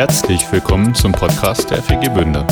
[0.00, 2.46] Herzlich willkommen zum Podcast der FG Bünde.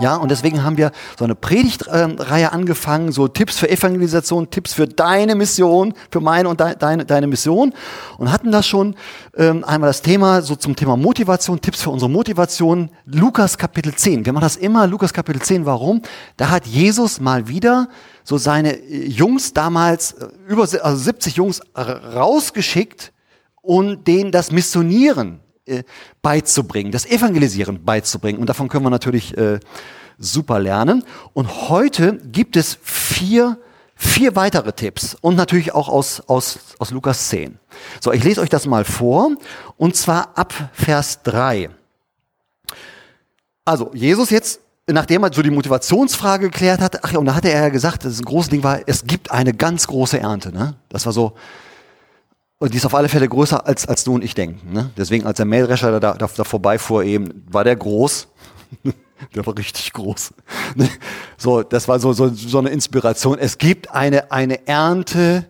[0.00, 4.86] Ja, und deswegen haben wir so eine Predigtreihe angefangen, so Tipps für Evangelisation, Tipps für
[4.88, 7.74] deine Mission, für meine und de deine, deine Mission.
[8.16, 8.94] Und hatten das schon
[9.36, 14.24] ähm, einmal das Thema, so zum Thema Motivation, Tipps für unsere Motivation, Lukas Kapitel 10.
[14.24, 15.66] Wir machen das immer, Lukas Kapitel 10.
[15.66, 16.00] Warum?
[16.38, 17.88] Da hat Jesus mal wieder
[18.24, 23.12] so seine äh, Jungs damals, äh, über also 70 Jungs rausgeschickt
[23.60, 25.40] und denen das Missionieren
[25.70, 25.84] äh,
[26.22, 28.40] beizubringen, das Evangelisieren beizubringen.
[28.40, 29.60] Und davon können wir natürlich äh,
[30.20, 31.02] super lernen.
[31.32, 33.58] Und heute gibt es vier,
[33.96, 37.58] vier weitere Tipps und natürlich auch aus, aus, aus Lukas 10.
[38.00, 39.32] So, ich lese euch das mal vor
[39.76, 41.70] und zwar ab Vers 3.
[43.64, 44.60] Also, Jesus jetzt
[44.92, 48.04] nachdem er so die Motivationsfrage geklärt hat, ach ja, und da hatte er ja gesagt,
[48.04, 50.52] das ist ein großes Ding war, es gibt eine ganz große Ernte.
[50.52, 50.74] Ne?
[50.88, 51.34] Das war so,
[52.58, 54.72] und die ist auf alle Fälle größer, als, als du und ich denken.
[54.72, 54.90] Ne?
[54.96, 58.28] Deswegen, als der Mähdrescher da, da, da vorbeifuhr eben, war der groß.
[59.34, 60.34] der war richtig groß.
[61.36, 63.38] So, das war so, so, so eine Inspiration.
[63.38, 65.46] Es gibt eine, eine Ernte,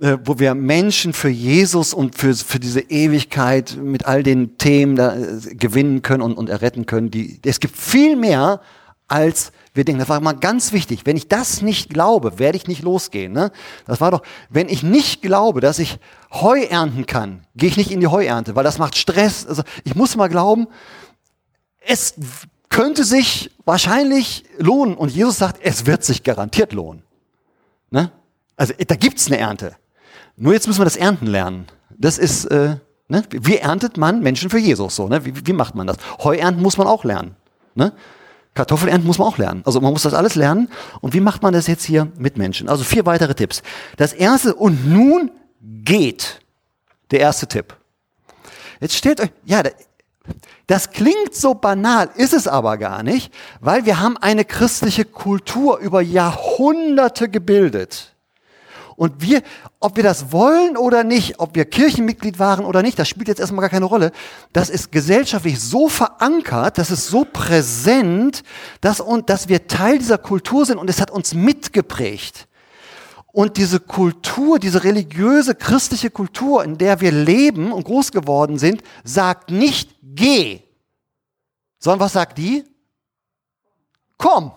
[0.00, 4.96] äh, wo wir Menschen für Jesus und für, für diese Ewigkeit mit all den Themen
[4.96, 7.10] da, äh, gewinnen können und, und erretten können.
[7.10, 8.62] Die, es gibt viel mehr,
[9.06, 9.98] als wir denken.
[9.98, 11.00] Das war mal ganz wichtig.
[11.04, 13.32] Wenn ich das nicht glaube, werde ich nicht losgehen.
[13.32, 13.50] Ne?
[13.86, 15.98] Das war doch, wenn ich nicht glaube, dass ich
[16.30, 19.46] Heu ernten kann, gehe ich nicht in die Heuernte, weil das macht Stress.
[19.46, 20.68] Also ich muss mal glauben,
[21.80, 22.14] es
[22.68, 24.96] könnte sich wahrscheinlich lohnen.
[24.96, 27.02] Und Jesus sagt, es wird sich garantiert lohnen.
[27.90, 28.10] Ne?
[28.56, 29.76] Also da gibt's eine Ernte.
[30.36, 31.66] Nur jetzt müssen wir das Ernten lernen.
[31.96, 32.76] Das ist, äh,
[33.08, 33.22] ne?
[33.30, 35.08] wie erntet man Menschen für Jesus so?
[35.08, 35.24] Ne?
[35.24, 35.96] Wie, wie macht man das?
[36.22, 37.36] Heu ernten muss man auch lernen.
[37.74, 37.92] Ne?
[38.54, 39.62] Kartoffel muss man auch lernen.
[39.64, 40.68] Also man muss das alles lernen.
[41.00, 42.68] Und wie macht man das jetzt hier mit Menschen?
[42.68, 43.62] Also vier weitere Tipps.
[43.96, 45.30] Das erste, und nun
[45.60, 46.40] geht.
[47.10, 47.76] Der erste Tipp.
[48.80, 49.62] Jetzt stellt euch, ja,
[50.68, 55.78] das klingt so banal, ist es aber gar nicht, weil wir haben eine christliche Kultur
[55.78, 58.14] über Jahrhunderte gebildet.
[58.94, 59.42] Und wir,
[59.80, 63.38] ob wir das wollen oder nicht, ob wir Kirchenmitglied waren oder nicht, das spielt jetzt
[63.38, 64.12] erstmal gar keine Rolle.
[64.52, 68.42] Das ist gesellschaftlich so verankert, das ist so präsent,
[68.82, 72.47] dass, und, dass wir Teil dieser Kultur sind und es hat uns mitgeprägt.
[73.32, 78.82] Und diese Kultur, diese religiöse christliche Kultur, in der wir leben und groß geworden sind,
[79.04, 80.62] sagt nicht geh,
[81.78, 82.64] sondern was sagt die?
[84.16, 84.52] Komm.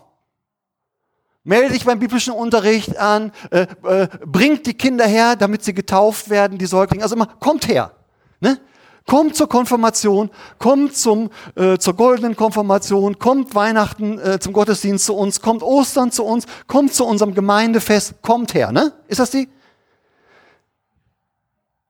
[1.43, 6.29] Melde dich beim biblischen Unterricht an, äh, äh, bringt die Kinder her, damit sie getauft
[6.29, 7.03] werden, die Säuglinge.
[7.03, 7.91] Also immer, kommt her.
[8.39, 8.59] Ne?
[9.07, 10.29] Kommt zur Konfirmation,
[10.59, 16.11] kommt zum, äh, zur goldenen Konfirmation, kommt Weihnachten äh, zum Gottesdienst zu uns, kommt Ostern
[16.11, 18.71] zu uns, kommt zu unserem Gemeindefest, kommt her.
[18.71, 18.93] Ne?
[19.07, 19.49] Ist das die?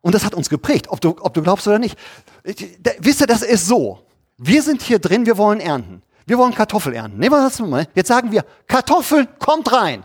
[0.01, 1.97] Und das hat uns geprägt, ob du, ob du glaubst oder nicht.
[2.99, 3.99] Wisst ihr, das ist so.
[4.37, 6.01] Wir sind hier drin, wir wollen ernten.
[6.25, 7.19] Wir wollen Kartoffeln ernten.
[7.19, 7.87] Nehmen wir das mal.
[7.93, 10.03] Jetzt sagen wir, Kartoffeln, kommt rein.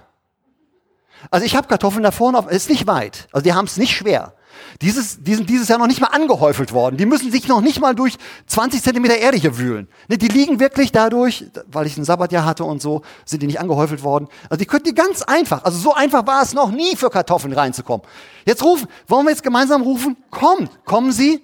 [1.31, 3.29] Also ich habe Kartoffeln da vorne, auf, ist nicht weit.
[3.33, 4.35] Also die haben es nicht schwer.
[4.83, 6.97] Dieses, die sind dieses Jahr noch nicht mal angehäufelt worden.
[6.97, 9.89] Die müssen sich noch nicht mal durch 20 Zentimeter Erde hier wühlen.
[10.09, 13.61] Ne, die liegen wirklich dadurch, weil ich ein Sabbatjahr hatte und so, sind die nicht
[13.61, 14.29] angehäufelt worden.
[14.51, 17.53] Also die könnten die ganz einfach, also so einfach war es noch nie für Kartoffeln
[17.53, 18.07] reinzukommen.
[18.45, 20.17] Jetzt rufen, wollen wir jetzt gemeinsam rufen?
[20.31, 21.43] Kommt, kommen Sie?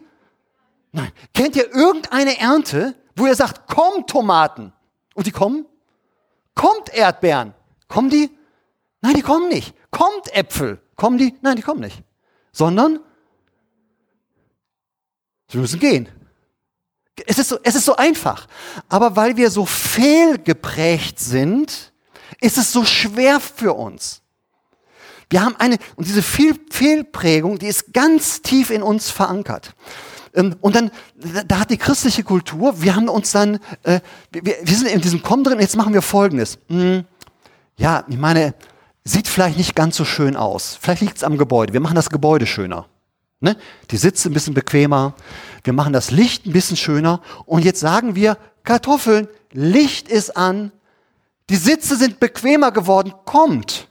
[0.93, 1.11] Nein.
[1.35, 4.73] Kennt ihr irgendeine Ernte, wo ihr sagt, kommt Tomaten.
[5.15, 5.67] Und die kommen?
[6.55, 7.55] Kommt Erdbeeren.
[7.89, 8.31] Kommen die?
[9.01, 9.75] Nein, die kommen nicht.
[9.91, 10.81] Kommt Äpfel.
[10.97, 11.35] Kommen die?
[11.43, 12.03] Nein, die kommen nicht.
[12.53, 13.01] Sondern
[15.49, 16.09] sie müssen gehen.
[17.27, 18.47] Es ist so, es ist so einfach.
[18.89, 21.93] Aber weil wir so fehlgeprägt sind,
[22.41, 24.23] ist es so schwer für uns.
[25.31, 29.75] Wir haben eine, und diese Fehl, Fehlprägung, die ist ganz tief in uns verankert.
[30.35, 30.91] Ähm, und dann,
[31.47, 34.01] da hat die christliche Kultur, wir haben uns dann, äh,
[34.31, 36.59] wir, wir sind in diesem Kommen drin, jetzt machen wir Folgendes.
[36.69, 37.05] Hm,
[37.79, 38.55] ja, ich meine,
[39.05, 40.79] sieht vielleicht nicht ganz so schön aus.
[40.81, 41.73] Vielleicht liegt es am Gebäude.
[41.73, 42.87] Wir machen das Gebäude schöner.
[43.41, 43.57] Ne?
[43.91, 45.15] Die Sitze ein bisschen bequemer.
[45.65, 47.21] Wir machen das Licht ein bisschen schöner.
[47.45, 50.71] Und jetzt sagen wir, Kartoffeln, Licht ist an.
[51.51, 53.13] Die Sitze sind bequemer geworden.
[53.25, 53.89] Kommt.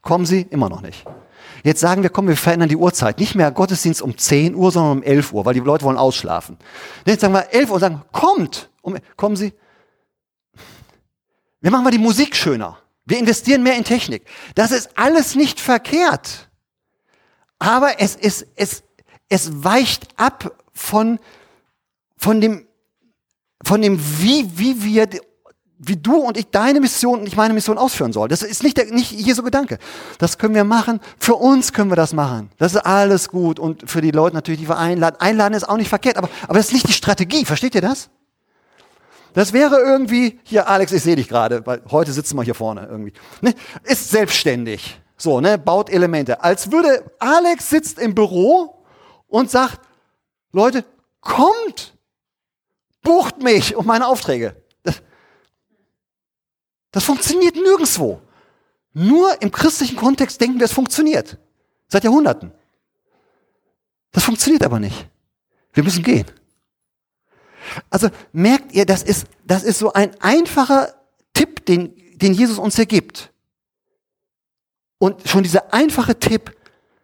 [0.00, 1.04] Kommen Sie immer noch nicht.
[1.62, 3.20] Jetzt sagen wir, komm, wir verändern die Uhrzeit.
[3.20, 6.56] Nicht mehr Gottesdienst um 10 Uhr, sondern um 11 Uhr, weil die Leute wollen ausschlafen.
[7.06, 8.70] Jetzt sagen wir 11 Uhr und sagen, kommt.
[8.80, 9.52] Um, kommen Sie.
[11.60, 12.78] Wir machen mal die Musik schöner.
[13.12, 14.24] Wir investieren mehr in Technik.
[14.54, 16.48] Das ist alles nicht verkehrt.
[17.58, 18.84] Aber es, ist, es,
[19.28, 21.18] es weicht ab von,
[22.16, 22.66] von dem,
[23.62, 25.08] von dem wie, wie wir
[25.76, 28.28] wie du und ich deine Mission und ich meine Mission ausführen soll.
[28.28, 29.78] Das ist nicht, der, nicht Jesu Gedanke.
[30.16, 30.98] Das können wir machen.
[31.18, 32.50] Für uns können wir das machen.
[32.56, 33.58] Das ist alles gut.
[33.58, 35.16] Und für die Leute natürlich, die wir einladen.
[35.20, 37.44] Einladen ist auch nicht verkehrt, aber, aber das ist nicht die Strategie.
[37.44, 38.08] Versteht ihr das?
[39.34, 42.86] Das wäre irgendwie, hier Alex, ich sehe dich gerade, weil heute sitzen wir hier vorne
[42.90, 43.12] irgendwie.
[43.40, 43.54] Ne?
[43.84, 45.00] Ist selbstständig.
[45.16, 46.42] So, ne, baut Elemente.
[46.42, 48.84] Als würde Alex sitzt im Büro
[49.28, 49.80] und sagt,
[50.50, 50.84] Leute,
[51.20, 51.96] kommt,
[53.02, 54.56] bucht mich um meine Aufträge.
[54.82, 55.02] Das,
[56.90, 58.20] das funktioniert nirgendwo.
[58.92, 61.38] Nur im christlichen Kontext denken wir, es funktioniert.
[61.88, 62.52] Seit Jahrhunderten.
[64.10, 65.08] Das funktioniert aber nicht.
[65.72, 66.26] Wir müssen gehen.
[67.90, 70.94] Also merkt ihr, das ist, das ist so ein einfacher
[71.34, 73.32] Tipp, den, den Jesus uns hier gibt.
[74.98, 76.56] Und schon dieser einfache Tipp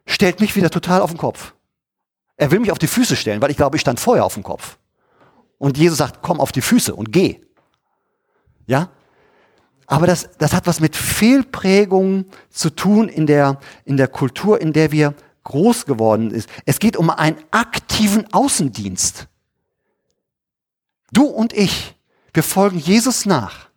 [0.06, 1.54] stellt mich wieder total auf den Kopf.
[2.36, 4.44] Er will mich auf die Füße stellen, weil ich glaube, ich stand vorher auf dem
[4.44, 4.78] Kopf.
[5.58, 7.40] Und Jesus sagt, komm auf die Füße und geh.
[8.66, 8.90] Ja?
[9.86, 14.72] Aber das, das hat was mit Fehlprägungen zu tun in der, in der Kultur, in
[14.72, 15.14] der wir
[15.44, 16.48] groß geworden ist.
[16.66, 19.28] Es geht um einen aktiven Außendienst.
[21.12, 21.96] Du und ich,
[22.32, 23.68] wir folgen Jesus nach.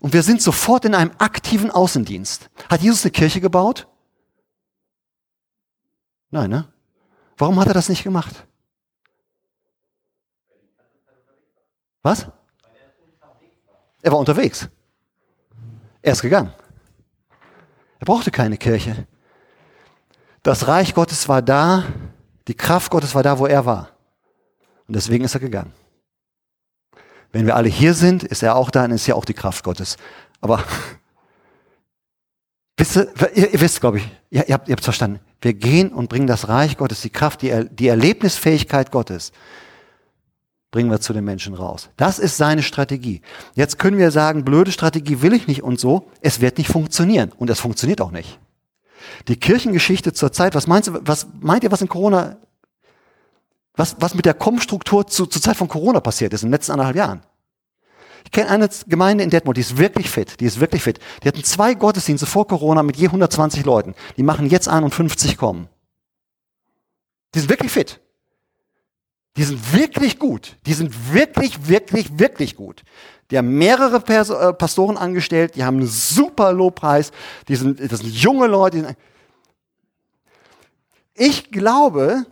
[0.00, 2.50] Und wir sind sofort in einem aktiven Außendienst.
[2.68, 3.86] Hat Jesus eine Kirche gebaut?
[6.30, 6.68] Nein, ne?
[7.38, 8.46] Warum hat er das nicht gemacht?
[12.02, 12.26] Was?
[14.02, 14.68] Er war unterwegs.
[16.02, 16.52] Er ist gegangen.
[17.98, 19.06] Er brauchte keine Kirche.
[20.42, 21.84] Das Reich Gottes war da,
[22.46, 23.88] die Kraft Gottes war da, wo er war.
[24.86, 25.72] Und deswegen ist er gegangen.
[27.34, 29.64] Wenn wir alle hier sind, ist er auch da, dann ist ja auch die Kraft
[29.64, 29.96] Gottes.
[30.40, 30.62] Aber
[32.76, 35.18] wisst ihr, ihr, ihr wisst, glaube ich, ihr, ihr habt es verstanden.
[35.40, 39.32] Wir gehen und bringen das Reich Gottes, die Kraft, die, die Erlebnisfähigkeit Gottes,
[40.70, 41.90] bringen wir zu den Menschen raus.
[41.96, 43.20] Das ist seine Strategie.
[43.56, 46.08] Jetzt können wir sagen, blöde Strategie will ich nicht und so.
[46.20, 47.32] Es wird nicht funktionieren.
[47.36, 48.38] Und es funktioniert auch nicht.
[49.26, 52.36] Die Kirchengeschichte zur Zeit, was meinst du, was meint ihr, was in Corona
[53.76, 56.72] was, was mit der Kommstruktur zu, zur Zeit von Corona passiert ist in den letzten
[56.72, 57.22] anderthalb Jahren.
[58.24, 60.98] Ich kenne eine Gemeinde in Detmold, die ist wirklich fit, die ist wirklich fit.
[61.22, 63.94] Die hatten zwei Gottesdienste vor Corona mit je 120 Leuten.
[64.16, 65.68] Die machen jetzt an und 50 kommen.
[67.34, 68.00] Die sind wirklich fit.
[69.36, 70.56] Die sind wirklich gut.
[70.66, 72.82] Die sind wirklich, wirklich, wirklich gut.
[73.30, 77.10] Die haben mehrere Pers äh, Pastoren angestellt, die haben einen super Lobpreis,
[77.48, 78.96] die sind, das sind junge Leute.
[81.14, 82.26] Ich glaube,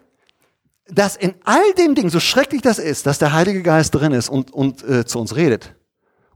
[0.86, 4.28] dass in all den Dingen, so schrecklich das ist, dass der Heilige Geist drin ist
[4.28, 5.74] und, und äh, zu uns redet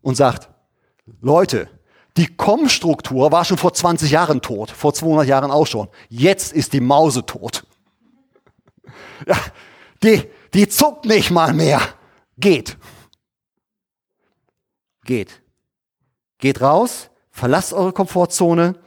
[0.02, 0.48] und sagt,
[1.20, 1.68] Leute,
[2.16, 5.88] die Kommstruktur war schon vor 20 Jahren tot, vor 200 Jahren auch schon.
[6.08, 7.64] Jetzt ist die Mause tot.
[9.26, 9.36] Ja,
[10.02, 11.80] die, die zuckt nicht mal mehr.
[12.36, 12.76] Geht.
[15.04, 15.42] Geht.
[16.38, 18.78] Geht raus, verlasst eure Komfortzone.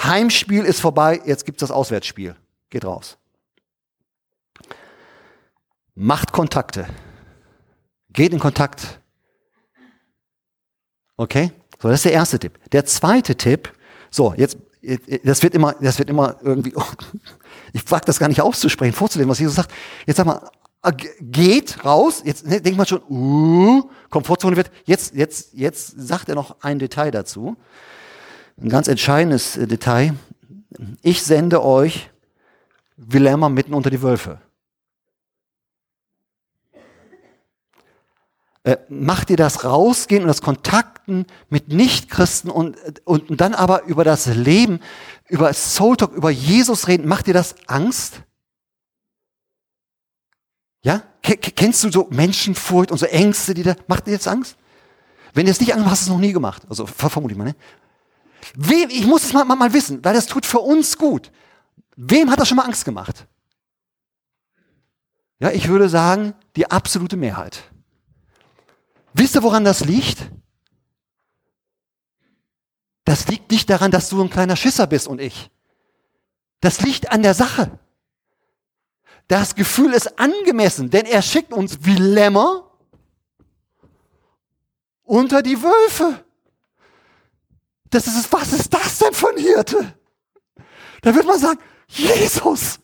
[0.00, 2.36] Heimspiel ist vorbei, jetzt gibt's das Auswärtsspiel.
[2.70, 3.18] Geht raus.
[5.94, 6.86] Macht Kontakte.
[8.12, 9.00] Geht in Kontakt.
[11.16, 11.52] Okay?
[11.80, 12.58] So, das ist der erste Tipp.
[12.72, 13.72] Der zweite Tipp,
[14.10, 14.58] so, jetzt,
[15.24, 16.74] das wird immer, das wird immer irgendwie,
[17.72, 19.72] ich wage das gar nicht auszusprechen, vorzulesen, was Jesus sagt.
[20.06, 20.50] Jetzt sag mal,
[20.82, 26.28] äh, geht raus, jetzt ne, denkt man schon, uh, Komfortzone wird, jetzt, jetzt, jetzt sagt
[26.28, 27.56] er noch ein Detail dazu.
[28.60, 30.14] Ein ganz entscheidendes äh, Detail.
[31.02, 32.10] Ich sende euch
[32.96, 34.40] Lämmer mitten unter die Wölfe.
[38.64, 43.84] Äh, mach dir das Rausgehen und das Kontakten mit Nichtchristen und, und, und dann aber
[43.84, 44.80] über das Leben,
[45.28, 48.22] über Soul Talk, über Jesus reden, macht dir das Angst?
[50.82, 51.02] Ja?
[51.22, 54.56] Kennst du so Menschenfurcht und so Ängste, die da, macht dir jetzt Angst?
[55.34, 56.62] Wenn dir das nicht Angst macht, hast du es noch nie gemacht.
[56.68, 57.56] Also vermute ich mal, ne?
[58.54, 61.30] Wem, ich muss es mal, mal, mal wissen, weil das tut für uns gut.
[61.96, 63.26] Wem hat das schon mal Angst gemacht?
[65.38, 67.62] Ja, ich würde sagen, die absolute Mehrheit.
[69.14, 70.30] Wisst ihr, woran das liegt?
[73.04, 75.50] Das liegt nicht daran, dass du ein kleiner Schisser bist und ich.
[76.60, 77.78] Das liegt an der Sache.
[79.28, 82.70] Das Gefühl ist angemessen, denn er schickt uns wie Lämmer
[85.04, 86.24] unter die Wölfe.
[87.90, 89.96] Das ist, was ist das denn von Hirte?
[91.02, 92.80] Da wird man sagen, Jesus.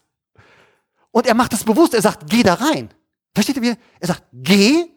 [1.11, 2.95] Und er macht es bewusst, er sagt, geh da rein.
[3.35, 3.77] Versteht ihr wie?
[3.99, 4.95] Er sagt, geh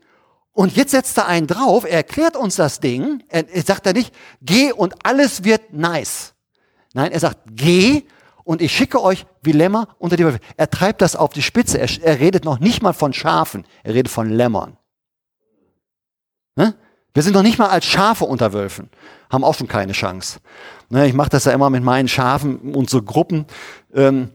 [0.54, 3.94] und jetzt setzt er einen drauf, er erklärt uns das Ding, er, er sagt er
[3.94, 6.34] nicht, geh und alles wird nice.
[6.94, 8.04] Nein, er sagt, geh
[8.44, 10.40] und ich schicke euch wie Lämmer unter die Wölfe.
[10.58, 11.80] Er treibt das auf die Spitze.
[11.80, 14.78] Er, er, redet noch nicht mal von Schafen, er redet von Lämmern.
[16.56, 16.76] Ne?
[17.14, 18.90] Wir sind noch nicht mal als Schafe unter Wölfen,
[19.32, 20.40] haben auch schon keine Chance.
[20.90, 23.46] Ne, ich mache das ja immer mit meinen Schafen und so Gruppen.
[23.94, 24.32] Ähm,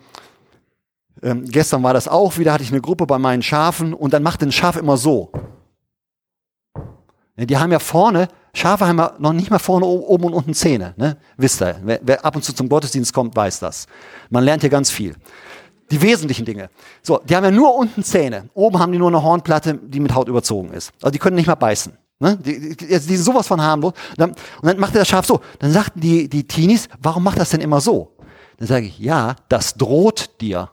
[1.22, 4.22] ähm, gestern war das auch wieder, hatte ich eine Gruppe bei meinen Schafen und dann
[4.22, 5.32] macht ein Schaf immer so.
[7.38, 10.54] Ja, die haben ja vorne, Schafe haben ja noch nicht mal vorne oben und unten
[10.54, 10.94] Zähne.
[10.96, 11.16] Ne?
[11.36, 13.86] Wisst ihr, wer, wer ab und zu zum Gottesdienst kommt, weiß das.
[14.28, 15.14] Man lernt hier ganz viel.
[15.90, 16.68] Die wesentlichen Dinge.
[17.02, 18.50] So, die haben ja nur unten Zähne.
[18.54, 20.92] Oben haben die nur eine Hornplatte, die mit Haut überzogen ist.
[21.00, 21.96] Also die können nicht mal beißen.
[22.18, 22.36] Ne?
[22.36, 23.92] Die, die, die sind sowas von harmlos.
[24.10, 25.40] Und dann, und dann macht das Schaf so.
[25.60, 28.16] Dann sagten die, die Teenies, warum macht das denn immer so?
[28.58, 30.70] Dann sage ich, ja, das droht dir.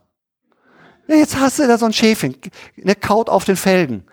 [1.07, 2.36] Ja, jetzt hast du da so ein Schäfchen,
[2.77, 4.03] ne, kaut auf den Felgen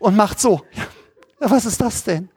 [0.00, 0.62] und macht so.
[0.72, 0.82] Ja,
[1.40, 2.28] was ist das denn?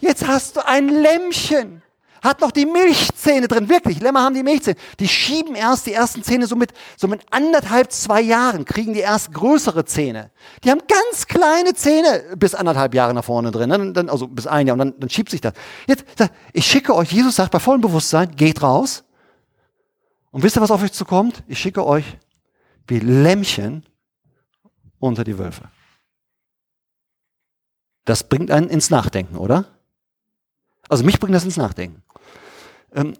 [0.00, 1.82] Jetzt hast du ein Lämmchen
[2.22, 3.68] hat noch die Milchzähne drin.
[3.68, 4.76] Wirklich, Lämmer haben die Milchzähne.
[5.00, 9.00] Die schieben erst die ersten Zähne so mit, so mit anderthalb, zwei Jahren, kriegen die
[9.00, 10.30] erst größere Zähne.
[10.62, 13.92] Die haben ganz kleine Zähne bis anderthalb Jahre nach vorne drin, ne?
[13.92, 15.52] dann, also bis ein Jahr und dann, dann schiebt sich das.
[15.88, 16.04] Jetzt,
[16.52, 19.02] ich schicke euch, Jesus sagt bei vollem Bewusstsein, geht raus.
[20.30, 21.42] Und wisst ihr, was auf euch zukommt?
[21.48, 22.04] Ich schicke euch
[22.86, 23.84] wie Lämmchen
[25.00, 25.64] unter die Wölfe.
[28.04, 29.66] Das bringt einen ins Nachdenken, oder?
[30.88, 32.02] Also mich bringt das ins Nachdenken.
[32.94, 33.14] Ähm,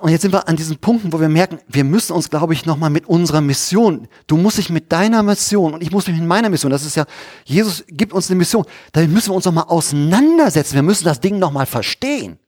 [0.00, 2.66] und jetzt sind wir an diesen Punkten, wo wir merken, wir müssen uns, glaube ich,
[2.66, 6.26] nochmal mit unserer Mission, du musst dich mit deiner Mission und ich muss mich mit
[6.26, 7.04] meiner Mission, das ist ja,
[7.44, 11.38] Jesus gibt uns eine Mission, damit müssen wir uns nochmal auseinandersetzen, wir müssen das Ding
[11.38, 12.40] nochmal verstehen.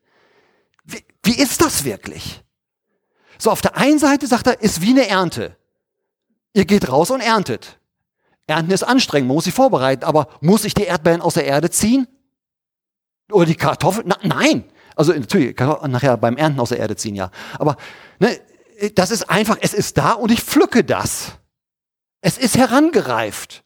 [0.85, 2.43] Wie, wie ist das wirklich?
[3.39, 5.57] So, auf der einen Seite sagt er, ist wie eine Ernte.
[6.55, 7.79] Ihr geht raus und erntet.
[8.47, 11.71] Ernten ist anstrengend, man muss sich vorbereiten, aber muss ich die Erdbeeren aus der Erde
[11.71, 12.07] ziehen?
[13.31, 14.07] Oder die Kartoffeln?
[14.09, 14.65] Na, nein.
[14.97, 17.31] Also natürlich, nachher beim Ernten aus der Erde ziehen, ja.
[17.59, 17.77] Aber
[18.19, 18.39] ne,
[18.95, 21.33] das ist einfach, es ist da und ich pflücke das.
[22.21, 23.65] Es ist herangereift.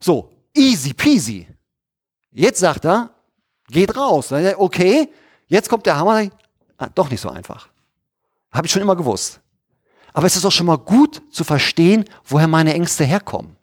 [0.00, 1.46] So, easy peasy.
[2.30, 3.10] Jetzt sagt er,
[3.68, 4.32] geht raus.
[4.32, 5.08] Okay,
[5.46, 6.28] jetzt kommt der Hammer.
[6.76, 7.68] Ah, doch nicht so einfach.
[8.52, 9.40] Habe ich schon immer gewusst.
[10.16, 13.54] Aber es ist auch schon mal gut zu verstehen, woher meine Ängste herkommen.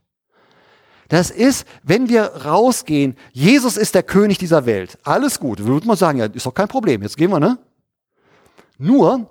[1.07, 4.99] Das ist, wenn wir rausgehen, Jesus ist der König dieser Welt.
[5.01, 5.65] Alles gut.
[5.65, 7.01] Würde man sagen, ja, ist doch kein Problem.
[7.01, 7.57] Jetzt gehen wir, ne?
[8.77, 9.27] Nur,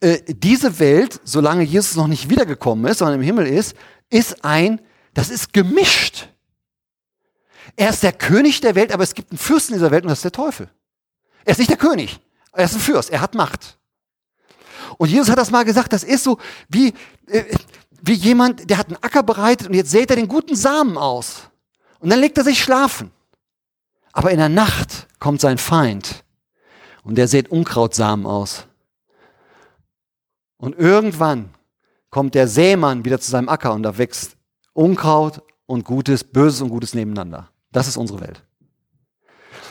[0.00, 3.74] äh, diese Welt, solange Jesus noch nicht wiedergekommen ist, sondern im Himmel ist,
[4.10, 4.82] ist ein,
[5.14, 6.28] das ist gemischt.
[7.76, 10.18] Er ist der König der Welt, aber es gibt einen Fürsten dieser Welt und das
[10.18, 10.68] ist der Teufel.
[11.46, 12.20] Er ist nicht der König,
[12.52, 13.78] er ist ein Fürst, er hat Macht.
[14.98, 16.38] Und Jesus hat das mal gesagt, das ist so
[16.68, 16.94] wie,
[17.26, 17.44] äh,
[18.02, 21.50] wie jemand, der hat einen Acker bereitet und jetzt sät er den guten Samen aus.
[21.98, 23.10] Und dann legt er sich schlafen.
[24.12, 26.24] Aber in der Nacht kommt sein Feind
[27.02, 28.66] und der sät Unkrautsamen aus.
[30.56, 31.50] Und irgendwann
[32.10, 34.36] kommt der Sämann wieder zu seinem Acker und da wächst
[34.72, 37.50] Unkraut und Gutes, Böses und Gutes nebeneinander.
[37.72, 38.45] Das ist unsere Welt.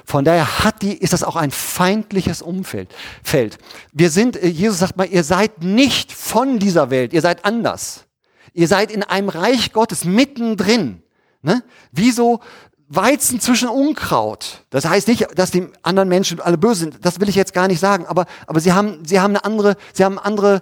[0.06, 2.94] Von daher hat die, ist das auch ein feindliches Umfeld.
[3.24, 3.58] Feld.
[3.92, 8.06] Wir sind, äh, Jesus sagt mal, ihr seid nicht von dieser Welt, ihr seid anders.
[8.54, 11.02] Ihr seid in einem Reich Gottes mittendrin.
[11.42, 11.64] Ne?
[11.92, 12.40] Wie so
[12.88, 14.64] Weizen zwischen Unkraut.
[14.70, 17.04] Das heißt nicht, dass die anderen Menschen alle böse sind.
[17.04, 18.06] Das will ich jetzt gar nicht sagen.
[18.06, 20.62] Aber, aber sie haben, sie haben eine andere, sie haben andere,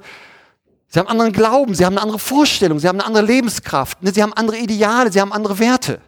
[0.88, 4.14] sie haben anderen Glauben, sie haben eine andere Vorstellung, sie haben eine andere Lebenskraft, ne?
[4.14, 6.00] sie haben andere Ideale, sie haben andere Werte.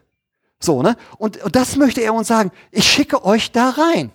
[0.60, 0.98] So, ne?
[1.18, 2.52] Und, und das möchte er uns sagen.
[2.72, 4.12] Ich schicke euch da rein.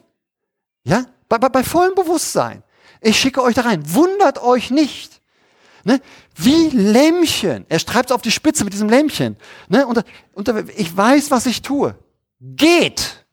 [0.84, 1.06] Ja?
[1.28, 2.62] Bei, bei, bei vollem Bewusstsein.
[3.00, 3.82] Ich schicke euch da rein.
[3.94, 5.20] Wundert euch nicht.
[5.84, 6.00] Ne?
[6.34, 7.66] Wie Lämmchen.
[7.68, 9.36] Er schreibt es auf die Spitze mit diesem Lämmchen.
[9.68, 9.86] Ne?
[9.86, 11.94] Und, und ich weiß, was ich tue.
[12.40, 13.24] Geht.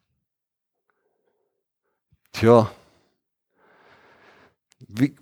[2.33, 2.69] Tja.
[4.87, 5.15] Wie,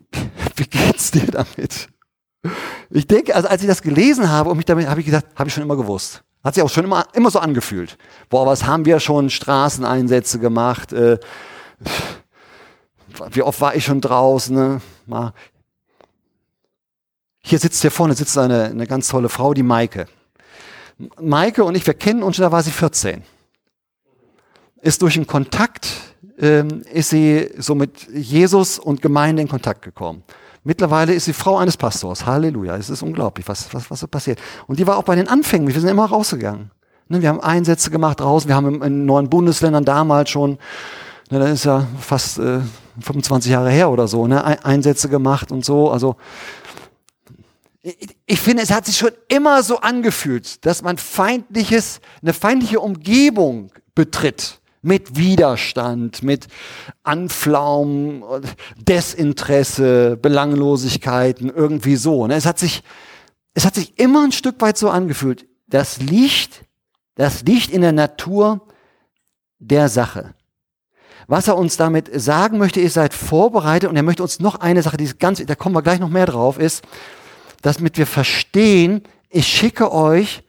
[0.55, 1.87] wie geht's dir damit?
[2.89, 5.47] Ich denke, also als ich das gelesen habe und mich damit, habe ich gesagt, habe
[5.47, 6.23] ich schon immer gewusst.
[6.45, 7.97] Hat sich auch schon immer, immer so angefühlt.
[8.29, 10.93] Boah, was haben wir schon Straßeneinsätze gemacht?
[10.93, 11.17] Äh,
[13.31, 14.55] wie oft war ich schon draußen?
[14.55, 14.81] Ne?
[15.07, 15.33] Mal
[17.47, 20.07] hier sitzt hier vorne sitzt eine, eine ganz tolle Frau, die Maike.
[21.21, 23.23] Maike und ich, wir kennen uns, da war sie 14.
[24.81, 25.87] Ist durch einen Kontakt,
[26.39, 30.23] ähm, ist sie so mit Jesus und Gemeinde in Kontakt gekommen.
[30.67, 32.25] Mittlerweile ist sie Frau eines Pastors.
[32.25, 32.75] Halleluja.
[32.75, 34.39] Es ist unglaublich, was, was, was so passiert.
[34.65, 35.67] Und die war auch bei den Anfängen.
[35.67, 36.71] Wir sind immer rausgegangen.
[37.07, 38.47] Ne, wir haben Einsätze gemacht draußen.
[38.47, 40.57] Wir haben in neuen Bundesländern damals schon,
[41.29, 42.61] ne, das ist ja fast äh,
[42.99, 45.91] 25 Jahre her oder so, ne, Einsätze gemacht und so.
[45.91, 46.15] Also
[48.25, 53.71] ich finde, es hat sich schon immer so angefühlt, dass man feindliches, eine feindliche Umgebung
[53.93, 54.59] betritt.
[54.85, 56.47] Mit Widerstand, mit
[57.03, 58.23] Anflaumen,
[58.77, 62.27] Desinteresse, Belanglosigkeiten, irgendwie so.
[62.27, 62.35] Ne?
[62.35, 62.83] Es hat sich,
[63.53, 65.45] es hat sich immer ein Stück weit so angefühlt.
[65.67, 66.65] Das liegt
[67.15, 68.67] Das liegt in der Natur
[69.59, 70.33] der Sache.
[71.27, 74.83] Was er uns damit sagen möchte, ist, seid vorbereitet und er möchte uns noch eine
[74.83, 76.83] Sache, die ist ganz, da kommen wir gleich noch mehr drauf, ist,
[77.61, 80.43] damit wir verstehen, ich schicke euch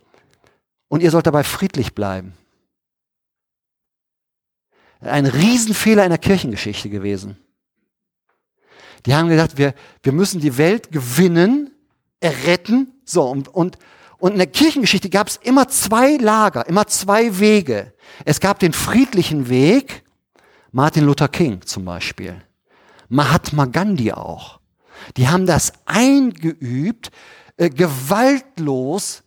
[0.89, 2.35] und ihr sollt dabei friedlich bleiben.
[5.01, 7.37] Ein Riesenfehler in der Kirchengeschichte gewesen.
[9.05, 11.71] Die haben gesagt, wir, wir müssen die Welt gewinnen,
[12.21, 12.93] erretten.
[13.05, 13.79] So, und, und,
[14.19, 17.93] und in der Kirchengeschichte gab es immer zwei Lager, immer zwei Wege.
[18.25, 20.05] Es gab den friedlichen Weg,
[20.73, 22.43] Martin Luther King zum Beispiel,
[23.09, 24.61] Mahatma Gandhi auch.
[25.17, 27.11] Die haben das eingeübt,
[27.57, 29.23] äh, gewaltlos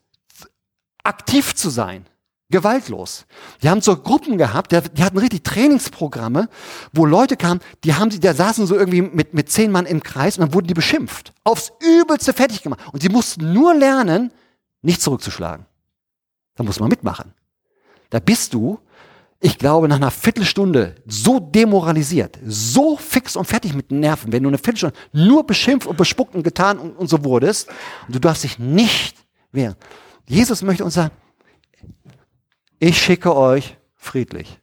[1.04, 2.06] aktiv zu sein.
[2.52, 3.26] Gewaltlos.
[3.62, 6.50] Die haben so Gruppen gehabt, die hatten richtig Trainingsprogramme,
[6.92, 10.02] wo Leute kamen, die haben sie, da saßen so irgendwie mit, mit zehn Mann im
[10.02, 11.32] Kreis und dann wurden die beschimpft.
[11.44, 12.82] Aufs Übelste fertig gemacht.
[12.92, 14.32] Und sie mussten nur lernen,
[14.82, 15.68] nicht zurückzuschlagen.
[16.56, 17.34] Da muss man mitmachen.
[18.10, 18.80] Da bist du,
[19.40, 24.42] ich glaube, nach einer Viertelstunde so demoralisiert, so fix und fertig mit den Nerven, wenn
[24.42, 27.70] du eine Viertelstunde nur beschimpft und bespuckt und getan und, und so wurdest,
[28.08, 29.16] und du darfst dich nicht
[29.52, 29.76] wehren.
[30.28, 31.14] Jesus möchte uns sagen,
[32.80, 34.60] ich schicke euch friedlich.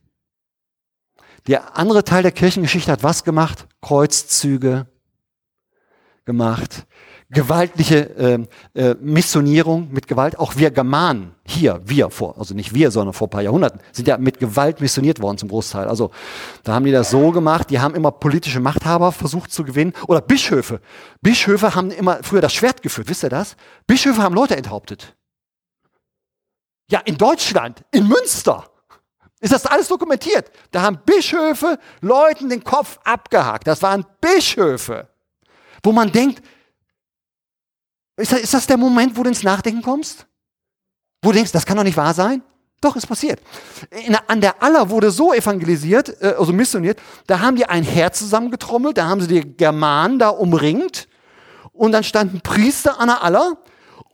[1.47, 3.67] Der andere Teil der Kirchengeschichte hat was gemacht?
[3.81, 4.87] Kreuzzüge
[6.25, 6.87] gemacht,
[7.31, 10.39] gewaltliche äh, äh, Missionierung mit Gewalt.
[10.39, 14.09] Auch wir Germanen, hier, wir vor, also nicht wir, sondern vor ein paar Jahrhunderten, sind
[14.09, 15.87] ja mit Gewalt missioniert worden zum Großteil.
[15.89, 16.11] Also
[16.65, 19.93] da haben die das so gemacht, die haben immer politische Machthaber versucht zu gewinnen.
[20.09, 20.81] Oder Bischöfe.
[21.21, 23.57] Bischöfe haben immer früher das Schwert geführt, wisst ihr das?
[23.87, 25.15] Bischöfe haben Leute enthauptet.
[26.89, 28.71] Ja, in Deutschland, in Münster,
[29.41, 30.51] ist das alles dokumentiert.
[30.71, 33.67] Da haben Bischöfe Leuten den Kopf abgehakt.
[33.67, 35.09] Das waren Bischöfe.
[35.83, 36.43] Wo man denkt,
[38.17, 40.27] ist das, ist das der Moment, wo du ins Nachdenken kommst?
[41.23, 42.43] Wo du denkst, das kann doch nicht wahr sein?
[42.81, 43.41] Doch, ist passiert.
[43.91, 48.13] In, an der Aller wurde so evangelisiert, äh, also missioniert, da haben die ein Heer
[48.13, 51.09] zusammengetrommelt, da haben sie die Germanen da umringt
[51.73, 53.59] und dann standen Priester an der Aller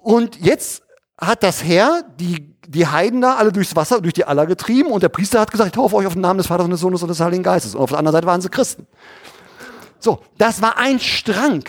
[0.00, 0.82] und jetzt
[1.18, 5.02] hat das Heer die die Heiden da alle durchs Wasser, durch die Aller getrieben und
[5.02, 7.02] der Priester hat gesagt, ich taufe euch auf den Namen des Vaters und des Sohnes
[7.02, 7.74] und des Heiligen Geistes.
[7.74, 8.86] Und auf der anderen Seite waren sie Christen.
[9.98, 11.64] So, das war ein Strang.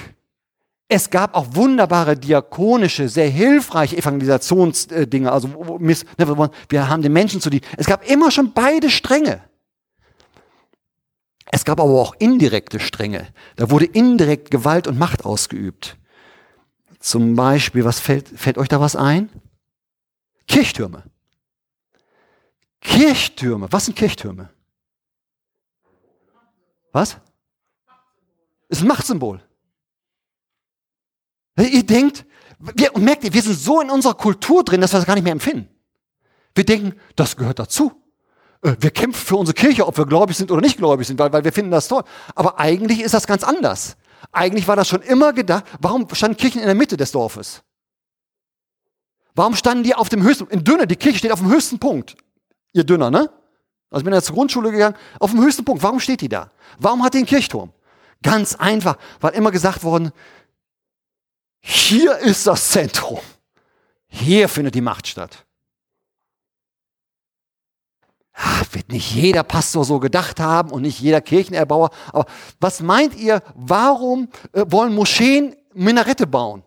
[0.88, 5.32] Es gab auch wunderbare diakonische, sehr hilfreiche Evangelisationsdinge.
[5.32, 5.48] Also
[5.80, 7.66] ne, wir haben den Menschen zu dienen.
[7.78, 9.42] Es gab immer schon beide Stränge.
[11.52, 13.28] Es gab aber auch indirekte Stränge.
[13.56, 15.98] Da wurde indirekt Gewalt und Macht ausgeübt.
[17.00, 19.30] Zum Beispiel, was fällt, fällt euch da was ein?
[20.48, 21.04] Kirchtürme.
[22.82, 23.68] Kirchtürme.
[23.72, 24.50] Was sind Kirchtürme?
[26.92, 27.18] Was?
[28.70, 29.42] Ist ein Machtsymbol.
[31.58, 32.26] Ihr denkt,
[32.60, 35.16] wir, und merkt ihr, wir sind so in unserer Kultur drin, dass wir das gar
[35.16, 35.70] nicht mehr empfinden.
[36.56, 37.92] Wir denken, das gehört dazu.
[38.62, 41.32] Äh, wir kämpfen für unsere Kirche, ob wir gläubig sind oder nicht gläubig sind, weil,
[41.34, 42.04] weil wir finden das toll.
[42.36, 43.98] Aber eigentlich ist das ganz anders.
[44.32, 47.64] Eigentlich war das schon immer gedacht, warum standen Kirchen in der Mitte des Dorfes?
[49.36, 52.16] Warum standen die auf dem höchsten, in Dünne, die Kirche steht auf dem höchsten Punkt.
[52.74, 53.30] Ihr Dünner, ne?
[53.90, 55.84] Also ich bin ja zur Grundschule gegangen, auf dem höchsten Punkt.
[55.84, 56.50] Warum steht die da?
[56.80, 57.72] Warum hat die einen Kirchturm?
[58.24, 60.12] Ganz einfach, weil immer gesagt worden,
[61.60, 63.20] hier ist das Zentrum.
[64.08, 65.46] Hier findet die Macht statt.
[68.34, 71.92] Ach, wird nicht jeder Pastor so gedacht haben und nicht jeder Kirchenerbauer.
[72.12, 72.26] Aber
[72.60, 76.64] was meint ihr, warum äh, wollen Moscheen Minarette bauen?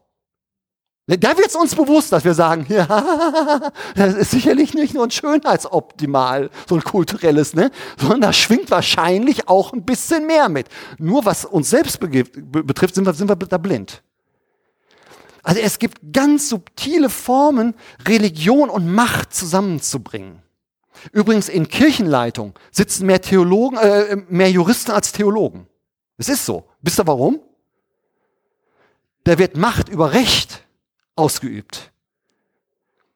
[1.08, 5.12] Da wird es uns bewusst, dass wir sagen, ja, das ist sicherlich nicht nur ein
[5.12, 7.70] Schönheitsoptimal, so ein kulturelles, ne?
[7.96, 10.66] sondern da schwingt wahrscheinlich auch ein bisschen mehr mit.
[10.98, 14.02] Nur was uns selbst betrifft, sind wir, sind wir da blind.
[15.44, 17.74] Also es gibt ganz subtile Formen,
[18.08, 20.42] Religion und Macht zusammenzubringen.
[21.12, 25.68] Übrigens in Kirchenleitung sitzen mehr Theologen, äh, mehr Juristen als Theologen.
[26.18, 26.64] Es ist so.
[26.82, 27.38] Wisst ihr warum?
[29.22, 30.65] Da wird Macht über Recht
[31.16, 31.90] ausgeübt.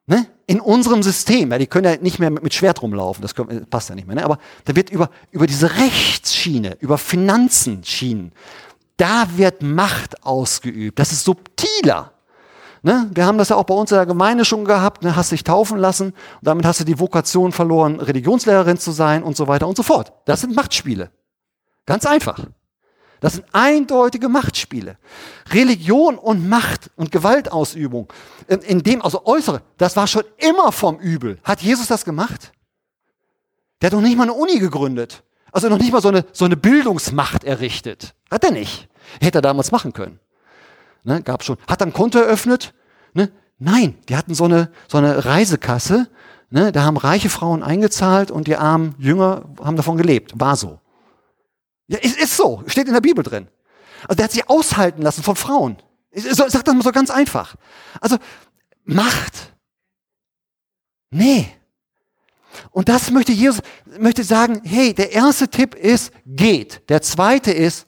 [0.06, 0.26] Ne?
[0.46, 3.32] In unserem System, ja, die können ja nicht mehr mit, Schwert rumlaufen, das
[3.70, 4.24] passt ja nicht mehr, ne?
[4.24, 8.32] aber da wird über, über diese Rechtsschiene, über Finanzenschienen,
[8.96, 10.98] da wird Macht ausgeübt.
[10.98, 12.12] Das ist subtiler.
[12.82, 13.08] Ne?
[13.14, 15.14] Wir haben das ja auch bei uns in der Gemeinde schon gehabt, ne?
[15.14, 19.36] hast dich taufen lassen und damit hast du die Vokation verloren, Religionslehrerin zu sein und
[19.36, 20.12] so weiter und so fort.
[20.24, 21.10] Das sind Machtspiele.
[21.86, 22.40] Ganz einfach.
[23.20, 24.96] Das sind eindeutige Machtspiele.
[25.50, 28.12] Religion und Macht und Gewaltausübung,
[28.48, 31.38] in dem also äußere, das war schon immer vom Übel.
[31.44, 32.52] Hat Jesus das gemacht?
[33.80, 35.22] Der hat noch nicht mal eine Uni gegründet.
[35.52, 38.14] Also noch nicht mal so eine, so eine Bildungsmacht errichtet.
[38.30, 38.88] Hat er nicht.
[39.20, 40.20] Hätte er damals machen können.
[41.02, 41.56] Ne, gab schon.
[41.66, 42.74] Hat er ein Konto eröffnet?
[43.14, 43.32] Ne?
[43.58, 46.08] Nein, die hatten so eine, so eine Reisekasse
[46.52, 50.32] Ne, da haben reiche Frauen eingezahlt und die armen Jünger haben davon gelebt.
[50.34, 50.80] War so.
[51.90, 52.62] Ja, ist, ist so.
[52.66, 53.48] Steht in der Bibel drin.
[54.02, 55.76] Also der hat sich aushalten lassen von Frauen.
[56.12, 57.56] Ich sag das mal so ganz einfach.
[58.00, 58.16] Also
[58.84, 59.54] Macht.
[61.10, 61.52] Nee.
[62.70, 63.60] Und das möchte Jesus,
[63.98, 66.88] möchte sagen, hey, der erste Tipp ist, geht.
[66.88, 67.86] Der zweite ist,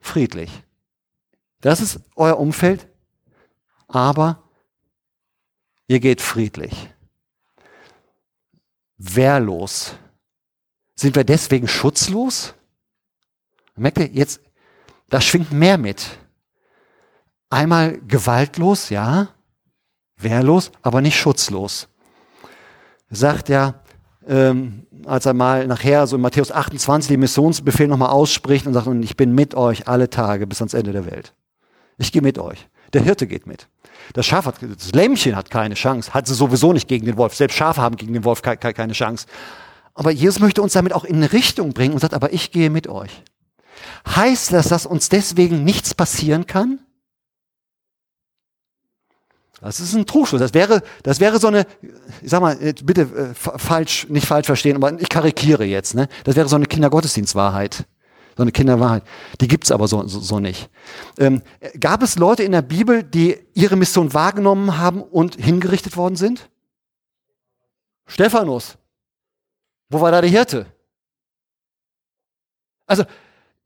[0.00, 0.50] friedlich.
[1.60, 2.88] Das ist euer Umfeld,
[3.88, 4.42] aber
[5.88, 6.92] ihr geht friedlich.
[8.96, 9.94] Wehrlos.
[10.94, 12.54] Sind wir deswegen schutzlos?
[13.78, 14.40] Merkt ihr, jetzt,
[15.08, 16.04] da schwingt mehr mit.
[17.50, 19.28] Einmal gewaltlos, ja,
[20.16, 21.88] wehrlos, aber nicht schutzlos.
[23.10, 23.80] Sagt ja,
[24.26, 28.88] ähm, als er mal nachher so in Matthäus 28 den Missionsbefehl nochmal ausspricht und sagt,
[29.02, 31.34] ich bin mit euch alle Tage bis ans Ende der Welt.
[31.96, 32.68] Ich gehe mit euch.
[32.92, 33.68] Der Hirte geht mit.
[34.12, 37.34] Das Schaf hat, das Lämmchen hat keine Chance, hat sie sowieso nicht gegen den Wolf.
[37.34, 39.26] Selbst Schafe haben gegen den Wolf keine Chance.
[39.94, 42.70] Aber Jesus möchte uns damit auch in eine Richtung bringen und sagt, aber ich gehe
[42.70, 43.22] mit euch.
[44.06, 46.80] Heißt das, dass uns deswegen nichts passieren kann?
[49.60, 50.40] Das ist ein Trugschluss.
[50.40, 51.66] Das wäre, das wäre so eine,
[52.22, 55.94] ich sag mal, bitte äh, falsch, nicht falsch verstehen, aber ich karikiere jetzt.
[55.94, 56.08] Ne?
[56.24, 57.84] Das wäre so eine Kindergottesdienstwahrheit.
[58.36, 59.02] So eine Kinderwahrheit.
[59.40, 60.70] Die gibt's aber so, so, so nicht.
[61.18, 61.42] Ähm,
[61.80, 66.48] gab es Leute in der Bibel, die ihre Mission wahrgenommen haben und hingerichtet worden sind?
[68.06, 68.78] Stephanus.
[69.88, 70.66] Wo war da der Hirte?
[72.86, 73.04] Also,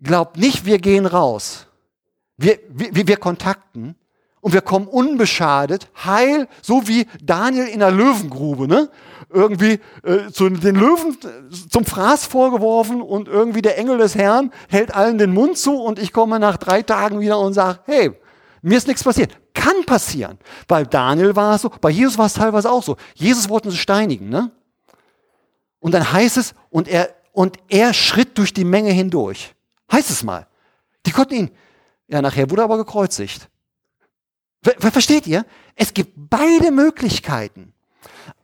[0.02, 1.66] glaubt nicht, wir gehen raus.
[2.36, 3.94] Wir, wir, wir kontakten
[4.40, 8.90] und wir kommen unbeschadet, heil, so wie Daniel in der Löwengrube, ne?
[9.30, 11.16] Irgendwie äh, zu den Löwen
[11.70, 15.98] zum Fraß vorgeworfen und irgendwie der Engel des Herrn hält allen den Mund zu und
[15.98, 18.12] ich komme nach drei Tagen wieder und sage, hey,
[18.60, 19.38] mir ist nichts passiert.
[19.54, 20.38] Kann passieren.
[20.68, 22.96] Bei Daniel war es so, bei Jesus war es teilweise auch so.
[23.14, 24.50] Jesus wollten sie steinigen, ne?
[25.78, 29.54] Und dann heißt es, und er, und er schritt durch die Menge hindurch.
[29.92, 30.46] Heißt es mal.
[31.06, 31.50] Die konnten ihn,
[32.08, 33.48] ja, nachher wurde er aber gekreuzigt.
[34.78, 35.44] Versteht ihr?
[35.74, 37.74] Es gibt beide Möglichkeiten.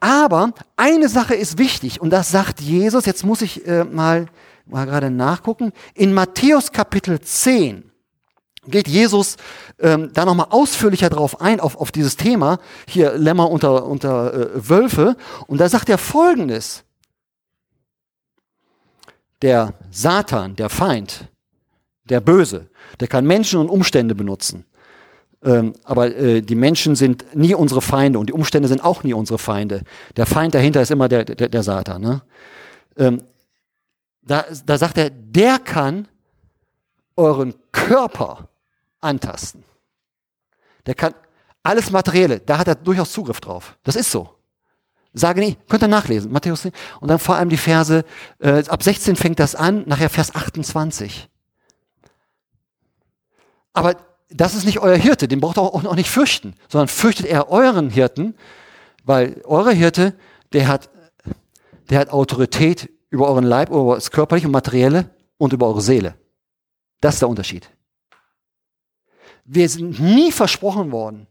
[0.01, 4.27] Aber eine Sache ist wichtig und das sagt Jesus, jetzt muss ich äh, mal,
[4.67, 7.91] mal gerade nachgucken, in Matthäus Kapitel 10
[8.67, 9.37] geht Jesus
[9.79, 14.69] ähm, da nochmal ausführlicher drauf ein, auf, auf dieses Thema, hier Lämmer unter, unter äh,
[14.69, 16.85] Wölfe, und da sagt er folgendes,
[19.43, 21.29] der Satan, der Feind,
[22.11, 22.69] der Böse,
[23.01, 24.65] der kann Menschen und Umstände benutzen.
[25.43, 29.15] Ähm, aber äh, die Menschen sind nie unsere Feinde und die Umstände sind auch nie
[29.15, 29.83] unsere Feinde.
[30.17, 32.03] Der Feind dahinter ist immer der, der, der Satan.
[32.03, 32.23] Ne?
[32.97, 33.23] Ähm,
[34.23, 36.09] da, da sagt er, der kann
[37.17, 38.49] euren Körper
[39.01, 39.63] antasten.
[40.87, 41.15] Der kann
[41.63, 43.77] alles Materielle, da hat er durchaus Zugriff drauf.
[43.85, 44.31] Das ist so.
[45.15, 46.73] Sage nicht, könnt ihr nachlesen, Matthäus 10.
[47.01, 48.05] Und dann vor allem die Verse,
[48.39, 51.29] äh, ab 16 fängt das an, nachher Vers 28.
[53.79, 53.95] Aber
[54.29, 57.91] das ist nicht euer Hirte, den braucht ihr auch, nicht fürchten, sondern fürchtet er euren
[57.91, 58.35] Hirten,
[59.05, 60.15] weil euer Hirte,
[60.53, 60.91] der hat,
[61.89, 66.17] der hat Autorität über euren Leib, über das körperliche und materielle und über eure Seele.
[67.01, 67.71] Das ist der Unterschied.
[69.45, 71.29] Wir sind nie versprochen worden,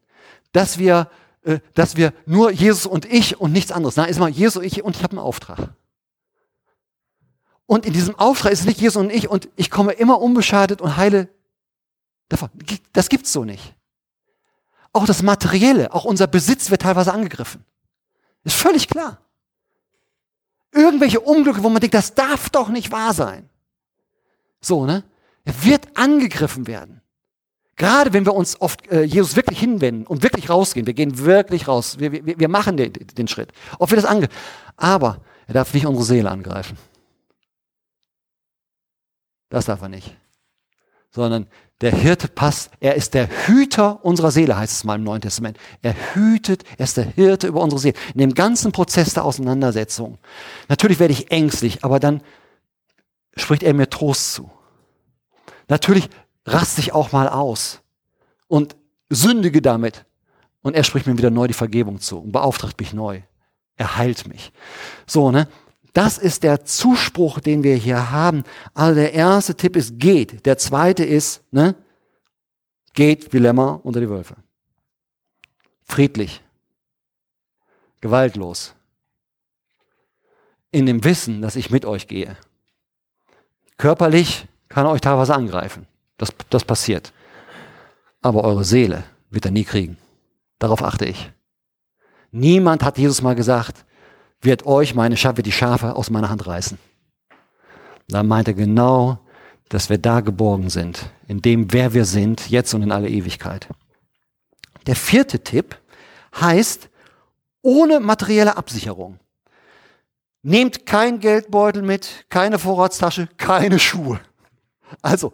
[0.53, 1.09] dass wir,
[1.43, 3.97] äh, dass wir nur Jesus und ich und nichts anderes.
[3.97, 5.73] Nein, ist mal Jesus und ich und ich habe einen Auftrag.
[7.65, 10.81] Und in diesem Auftrag ist es nicht Jesus und ich und ich komme immer unbeschadet
[10.81, 11.27] und heile
[12.29, 12.49] Davon.
[12.93, 13.75] Das gibt's so nicht.
[14.93, 17.63] Auch das Materielle, auch unser Besitz wird teilweise angegriffen.
[18.43, 19.19] Ist völlig klar.
[20.71, 23.49] Irgendwelche Unglücke, wo man denkt, das darf doch nicht wahr sein.
[24.59, 25.03] So, ne?
[25.43, 27.01] Er wird angegriffen werden.
[27.77, 31.67] Gerade wenn wir uns oft äh, Jesus wirklich hinwenden und wirklich rausgehen, wir gehen wirklich
[31.67, 33.51] raus, wir, wir, wir machen den, den Schritt.
[33.77, 34.35] Oft wird das angegriffen.
[34.75, 36.77] Aber er darf nicht unsere Seele angreifen.
[39.49, 40.15] Das darf er nicht.
[41.11, 41.47] Sondern
[41.81, 45.57] der Hirte passt, er ist der Hüter unserer Seele, heißt es mal im Neuen Testament.
[45.83, 47.95] Er hütet, er ist der Hirte über unsere Seele.
[48.13, 50.17] In dem ganzen Prozess der Auseinandersetzung.
[50.69, 52.21] Natürlich werde ich ängstlich, aber dann
[53.35, 54.49] spricht er mir Trost zu.
[55.67, 56.09] Natürlich
[56.45, 57.81] raste ich auch mal aus
[58.47, 58.75] und
[59.09, 60.05] sündige damit.
[60.63, 63.21] Und er spricht mir wieder neu die Vergebung zu und beauftragt mich neu.
[63.75, 64.51] Er heilt mich.
[65.05, 65.47] So, ne?
[65.97, 68.43] Das ist der Zuspruch, den wir hier haben.
[68.75, 70.45] Also der erste Tipp ist geht.
[70.45, 71.73] Der zweite ist, ne,
[72.93, 74.35] geht wie Lämmer unter die Wölfe.
[75.81, 76.43] Friedlich.
[77.99, 78.75] Gewaltlos.
[80.69, 82.37] In dem Wissen, dass ich mit euch gehe.
[83.79, 85.87] Körperlich kann er euch teilweise angreifen.
[86.17, 87.11] Das, das passiert.
[88.21, 89.97] Aber eure Seele wird er nie kriegen.
[90.59, 91.31] Darauf achte ich.
[92.29, 93.83] Niemand hat Jesus mal gesagt,
[94.41, 96.77] wird euch meine Schafe, die Schafe aus meiner Hand reißen.
[98.07, 99.19] Da meint er genau,
[99.69, 103.67] dass wir da geborgen sind, in dem, wer wir sind, jetzt und in alle Ewigkeit.
[104.85, 105.77] Der vierte Tipp
[106.39, 106.89] heißt,
[107.61, 109.19] ohne materielle Absicherung.
[110.41, 114.21] Nehmt kein Geldbeutel mit, keine Vorratstasche, keine Schuhe.
[115.01, 115.33] Also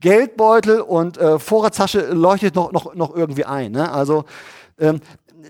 [0.00, 3.72] Geldbeutel und äh, Vorratstasche leuchtet noch, noch, noch irgendwie ein.
[3.72, 3.90] Ne?
[3.90, 4.26] Also
[4.78, 5.00] ähm,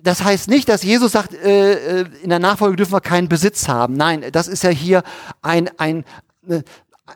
[0.02, 3.68] das heißt nicht, dass Jesus sagt, äh, äh, in der Nachfolge dürfen wir keinen Besitz
[3.68, 3.94] haben.
[3.94, 5.02] Nein, das ist ja hier
[5.42, 6.04] ein, ein,
[6.48, 6.62] äh,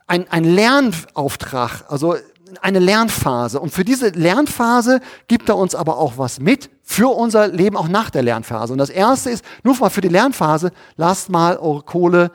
[0.07, 2.17] ein, ein Lernauftrag, also
[2.63, 3.61] eine Lernphase.
[3.61, 7.89] Und für diese Lernphase gibt er uns aber auch was mit für unser Leben auch
[7.89, 8.73] nach der Lernphase.
[8.73, 12.33] Und das erste ist, nur mal für die Lernphase, lasst mal eure Kohle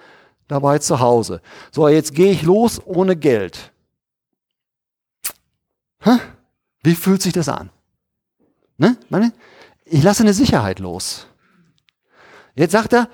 [0.47, 1.41] dabei zu Hause.
[1.71, 3.71] So, jetzt gehe ich los ohne Geld.
[5.99, 6.17] Hä?
[6.84, 7.69] Wie fühlt sich das an?
[8.77, 8.95] Ne?
[9.85, 11.27] Ich lasse eine Sicherheit los.
[12.55, 13.09] Jetzt sagt er,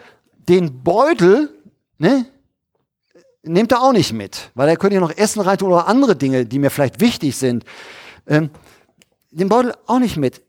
[0.47, 1.49] den Beutel,
[1.97, 2.25] ne,
[3.43, 6.45] nehmt er auch nicht mit, weil er könnte ja noch Essen reintun oder andere Dinge,
[6.45, 7.65] die mir vielleicht wichtig sind.
[8.27, 8.49] Ähm,
[9.31, 10.41] den Beutel auch nicht mit.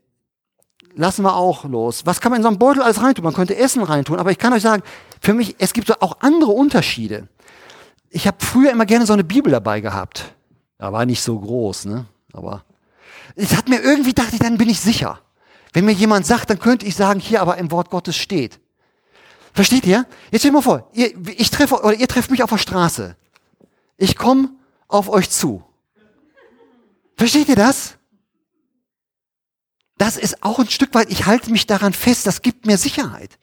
[0.95, 2.05] Lassen wir auch los.
[2.05, 3.23] Was kann man in so einen Beutel alles reintun?
[3.23, 4.83] Man könnte Essen reintun, aber ich kann euch sagen,
[5.19, 7.27] für mich, es gibt auch andere Unterschiede.
[8.09, 10.35] Ich habe früher immer gerne so eine Bibel dabei gehabt.
[10.77, 12.05] Da war nicht so groß, ne?
[12.31, 12.63] Aber
[13.35, 15.19] es hat mir irgendwie dachte ich, dann bin ich sicher.
[15.73, 18.59] Wenn mir jemand sagt, dann könnte ich sagen, hier aber im Wort Gottes steht.
[19.53, 20.05] Versteht ihr?
[20.31, 23.15] Jetzt stell dir mal vor, ihr, ich treffe, oder ihr trefft mich auf der Straße.
[23.97, 24.49] Ich komme
[24.87, 25.63] auf euch zu.
[27.17, 27.97] Versteht ihr das?
[29.97, 33.37] Das ist auch ein Stück weit, ich halte mich daran fest, das gibt mir Sicherheit.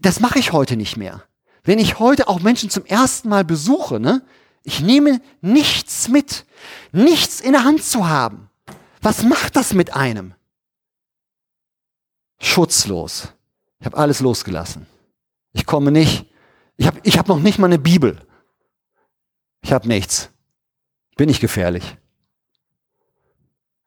[0.00, 1.22] Das mache ich heute nicht mehr.
[1.62, 4.22] Wenn ich heute auch Menschen zum ersten Mal besuche, ne,
[4.64, 6.44] ich nehme nichts mit,
[6.90, 8.50] nichts in der Hand zu haben.
[9.00, 10.34] Was macht das mit einem?
[12.42, 13.32] Schutzlos.
[13.78, 14.86] Ich habe alles losgelassen.
[15.52, 16.26] Ich komme nicht.
[16.76, 18.20] Ich habe ich hab noch nicht mal eine Bibel.
[19.62, 20.30] Ich habe nichts.
[21.16, 21.96] Bin ich gefährlich?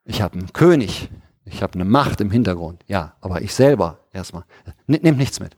[0.06, 1.10] Ich habe einen König.
[1.44, 2.84] Ich habe eine Macht im Hintergrund.
[2.88, 4.46] Ja, aber ich selber erstmal.
[4.88, 5.58] Nehmt nichts mit.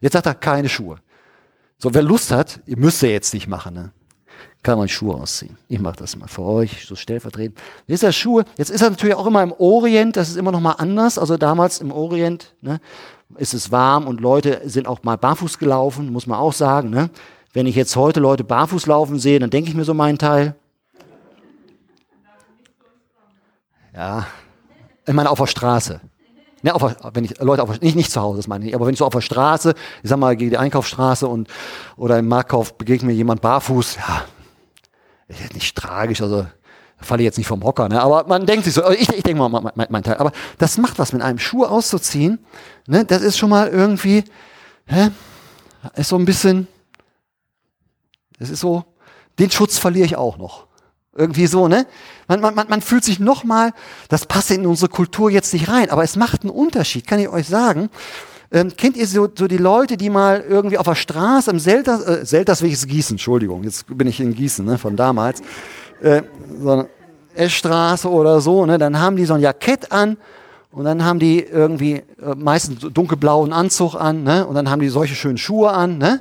[0.00, 1.00] Jetzt sagt er keine Schuhe.
[1.76, 3.92] So, wer Lust hat, ihr müsst ihr jetzt nicht machen, ne?
[4.62, 5.56] Kann man Schuhe ausziehen.
[5.68, 7.58] Ich mache das mal für euch, so stellvertretend.
[7.86, 10.52] Jetzt ist er Schuhe, jetzt ist er natürlich auch immer im Orient, das ist immer
[10.52, 11.18] noch mal anders.
[11.18, 12.80] Also damals im Orient, ne,
[13.36, 16.90] ist es warm und Leute sind auch mal barfuß gelaufen, muss man auch sagen.
[16.90, 17.10] Ne?
[17.52, 20.54] Wenn ich jetzt heute Leute barfuß laufen sehe, dann denke ich mir so meinen Teil.
[23.94, 24.26] Ja,
[25.06, 26.00] ich meine auf der Straße.
[26.62, 28.92] Ne, auf, wenn ich Leute auf, nicht, nicht zu Hause, das meine ich, aber wenn
[28.92, 31.48] ich so auf der Straße, ich sag mal, gehe die Einkaufsstraße und
[31.96, 34.24] oder im Marktkauf begegnet mir jemand barfuß, ja,
[35.54, 36.46] nicht tragisch, also
[36.98, 38.00] falle ich jetzt nicht vom Hocker, ne?
[38.00, 40.76] aber man denkt sich so, ich, ich denke mal mein, mein, mein, Teil, aber das
[40.76, 42.38] macht was mit einem Schuh auszuziehen,
[42.86, 43.04] ne?
[43.04, 44.24] das ist schon mal irgendwie,
[44.86, 45.10] hä?
[45.94, 46.68] ist so ein bisschen,
[48.38, 48.84] das ist so,
[49.38, 50.66] den Schutz verliere ich auch noch.
[51.12, 51.86] Irgendwie so, ne?
[52.28, 53.72] Man, man, man fühlt sich nochmal,
[54.08, 57.28] das passt in unsere Kultur jetzt nicht rein, aber es macht einen Unterschied, kann ich
[57.28, 57.90] euch sagen.
[58.52, 62.02] Ähm, kennt ihr so, so die Leute, die mal irgendwie auf der Straße im Selters,
[62.02, 65.40] äh, Selters welches Gießen, Entschuldigung, jetzt bin ich in Gießen, ne, von damals,
[66.00, 66.22] äh,
[66.60, 66.88] so eine
[67.34, 70.16] Essstraße oder so, ne, dann haben die so ein Jackett an
[70.72, 74.88] und dann haben die irgendwie äh, meistens dunkelblauen Anzug an, ne, und dann haben die
[74.88, 76.20] solche schönen Schuhe an, ne,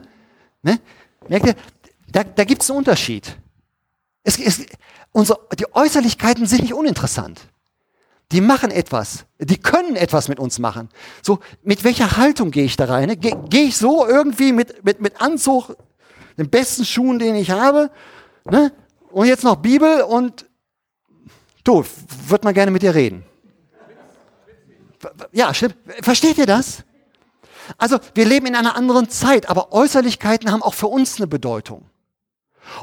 [0.62, 0.80] ne.
[1.28, 1.56] Merkt ihr,
[2.12, 3.38] da, da gibt es einen Unterschied.
[4.24, 4.66] Es, es,
[5.12, 7.42] unsere, die Äußerlichkeiten sind nicht uninteressant.
[8.32, 9.26] Die machen etwas.
[9.40, 10.90] Die können etwas mit uns machen.
[11.24, 13.20] So, mit welcher Haltung gehe ich da rein?
[13.20, 15.76] Gehe geh ich so irgendwie mit, mit, mit Anzug,
[16.38, 17.90] den besten Schuhen, den ich habe,
[18.46, 18.72] ne?
[19.12, 20.46] und jetzt noch Bibel und
[21.64, 21.84] du,
[22.28, 23.26] wird man gerne mit dir reden.
[25.32, 25.76] Ja, stimmt.
[26.02, 26.84] Versteht ihr das?
[27.78, 31.86] Also, wir leben in einer anderen Zeit, aber Äußerlichkeiten haben auch für uns eine Bedeutung.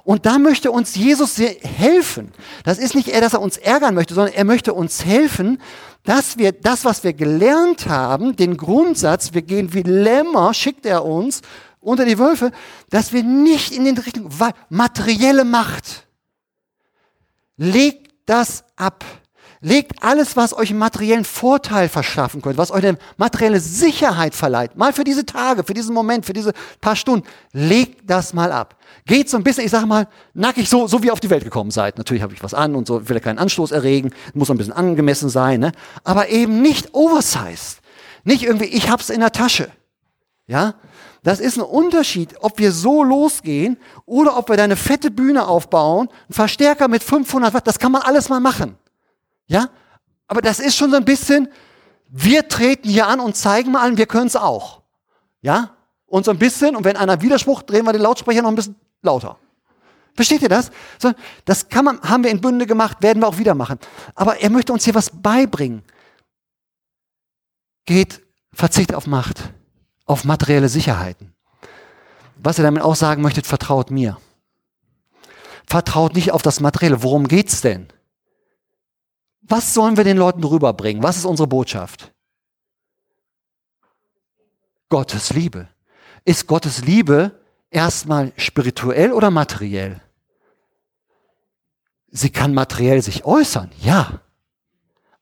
[0.04, 2.32] Und da möchte uns Jesus helfen.
[2.64, 5.60] Das ist nicht er, dass er uns ärgern möchte, sondern er möchte uns helfen,
[6.04, 11.04] dass wir das, was wir gelernt haben, den Grundsatz, wir gehen wie Lämmer, schickt er
[11.04, 11.42] uns
[11.80, 12.52] unter die Wölfe,
[12.90, 16.06] dass wir nicht in den Richtung, weil materielle Macht,
[17.56, 19.04] legt das ab.
[19.60, 24.76] Legt alles, was euch einen materiellen Vorteil verschaffen könnte, was euch eine materielle Sicherheit verleiht,
[24.76, 28.76] mal für diese Tage, für diesen Moment, für diese paar Stunden, legt das mal ab.
[29.06, 31.44] Geht so ein bisschen, ich sage mal, nackig so, so wie ihr auf die Welt
[31.44, 31.96] gekommen seid.
[31.96, 34.74] Natürlich habe ich was an und so, will ja keinen Anstoß erregen, muss ein bisschen
[34.74, 35.72] angemessen sein, ne?
[36.04, 37.80] aber eben nicht oversized.
[38.24, 39.70] Nicht irgendwie, ich hab's in der Tasche.
[40.46, 40.74] Ja?
[41.22, 45.48] Das ist ein Unterschied, ob wir so losgehen oder ob wir da eine fette Bühne
[45.48, 48.76] aufbauen, einen Verstärker mit 500 Watt, das kann man alles mal machen.
[49.46, 49.70] Ja?
[50.26, 51.48] Aber das ist schon so ein bisschen,
[52.08, 54.82] wir treten hier an und zeigen mal an, wir können es auch.
[55.40, 55.76] Ja?
[56.06, 58.76] Und so ein bisschen, und wenn einer Widerspruch, drehen wir den Lautsprecher noch ein bisschen
[59.02, 59.38] lauter.
[60.14, 60.70] Versteht ihr das?
[60.98, 61.12] So,
[61.44, 63.78] das kann man, haben wir in Bünde gemacht, werden wir auch wieder machen.
[64.14, 65.82] Aber er möchte uns hier was beibringen.
[67.84, 69.52] Geht, verzicht auf Macht,
[70.06, 71.34] auf materielle Sicherheiten.
[72.36, 74.16] Was er damit auch sagen möchte, vertraut mir.
[75.66, 77.02] Vertraut nicht auf das Materielle.
[77.02, 77.88] Worum geht's denn?
[79.48, 81.02] Was sollen wir den Leuten rüberbringen?
[81.02, 82.12] Was ist unsere Botschaft?
[84.88, 85.68] Gottes Liebe.
[86.24, 87.38] Ist Gottes Liebe
[87.70, 90.00] erstmal spirituell oder materiell?
[92.08, 94.20] Sie kann materiell sich äußern, ja.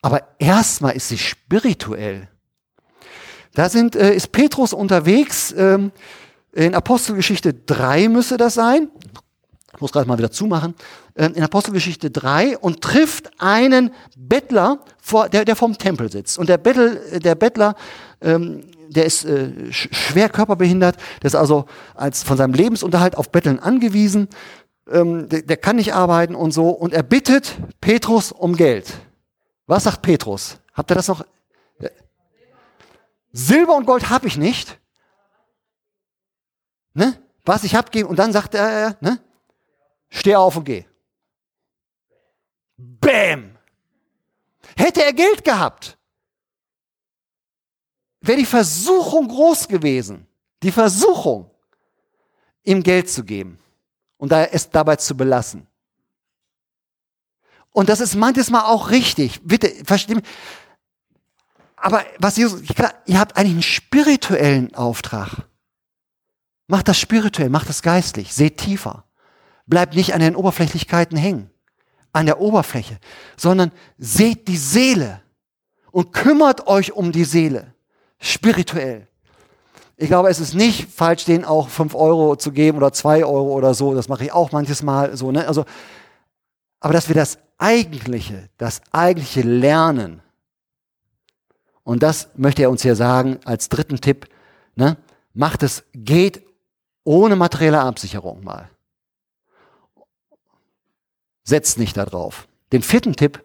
[0.01, 2.29] Aber erstmal ist sie spirituell.
[3.55, 5.93] Da sind, äh, ist Petrus unterwegs, ähm,
[6.53, 8.91] in Apostelgeschichte 3 müsste das sein.
[9.75, 10.75] Ich muss gerade mal wieder zumachen.
[11.17, 16.39] Ähm, in Apostelgeschichte 3 und trifft einen Bettler, vor, der, der vom Tempel sitzt.
[16.39, 17.75] Und der, Bettel, der Bettler,
[18.21, 23.59] ähm, der ist äh, schwer körperbehindert, der ist also als von seinem Lebensunterhalt auf Betteln
[23.59, 24.29] angewiesen,
[24.91, 26.69] ähm, der, der kann nicht arbeiten und so.
[26.69, 28.93] Und er bittet Petrus um Geld.
[29.67, 30.59] Was sagt Petrus?
[30.73, 31.25] Habt ihr das noch?
[33.33, 34.79] Silber und Gold habe ich nicht.
[36.93, 37.19] Ne?
[37.45, 38.09] Was ich hab, geben.
[38.09, 39.19] Und dann sagt er, ne?
[40.15, 40.85] Steh auf und geh.
[42.77, 43.59] Bäm!
[44.77, 45.99] Hätte er Geld gehabt,
[48.21, 50.27] wäre die Versuchung groß gewesen.
[50.63, 51.51] Die Versuchung,
[52.63, 53.59] ihm Geld zu geben
[54.17, 55.67] und es dabei zu belassen.
[57.71, 59.41] Und das ist manches Mal auch richtig.
[59.43, 60.25] Bitte, versteht mich.
[61.77, 65.47] Aber was Jesus, klar, ihr habt eigentlich einen spirituellen Auftrag.
[66.67, 69.05] Macht das spirituell, macht das geistlich, seht tiefer.
[69.67, 71.51] Bleibt nicht an den Oberflächlichkeiten hängen,
[72.13, 72.99] an der Oberfläche,
[73.37, 75.23] sondern seht die Seele
[75.91, 77.73] und kümmert euch um die Seele,
[78.19, 79.09] spirituell.
[79.97, 83.53] Ich glaube, es ist nicht falsch, denen auch fünf Euro zu geben oder zwei Euro
[83.53, 83.95] oder so.
[83.95, 85.31] Das mache ich auch manches Mal so.
[85.31, 85.47] Ne?
[85.47, 85.65] Also,
[86.81, 90.21] aber dass wir das Eigentliche, das eigentliche lernen.
[91.85, 94.29] Und das möchte er uns hier sagen als dritten Tipp.
[94.75, 94.97] Ne?
[95.33, 96.43] Macht es, geht
[97.05, 98.69] ohne materielle Absicherung mal.
[101.45, 102.49] Setzt nicht darauf.
[102.73, 103.45] Den vierten Tipp,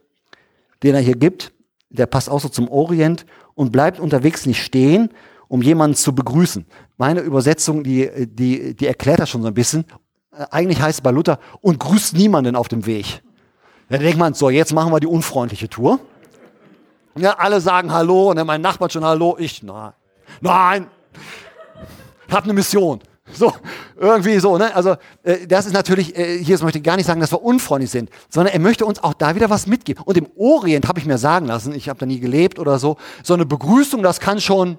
[0.84, 1.52] den er hier gibt,
[1.90, 5.10] der passt auch so zum Orient und bleibt unterwegs nicht stehen,
[5.48, 6.66] um jemanden zu begrüßen.
[6.98, 9.86] Meine Übersetzung, die, die, die erklärt das schon so ein bisschen.
[10.32, 13.22] Äh, eigentlich heißt es bei Luther, und grüßt niemanden auf dem Weg.
[13.90, 16.00] Da denkt man, so, jetzt machen wir die unfreundliche Tour.
[17.18, 19.92] Ja, alle sagen Hallo und dann mein Nachbar schon Hallo, ich, nein,
[20.40, 20.88] nein,
[22.30, 23.00] hab eine Mission.
[23.34, 23.54] So,
[23.98, 24.74] irgendwie so, ne?
[24.76, 27.92] Also, äh, das ist natürlich, äh, hier möchte ich gar nicht sagen, dass wir unfreundlich
[27.92, 30.04] sind, sondern er möchte uns auch da wieder was mitgeben.
[30.04, 32.98] Und im Orient habe ich mir sagen lassen, ich habe da nie gelebt oder so,
[33.24, 34.78] so eine Begrüßung, das kann schon,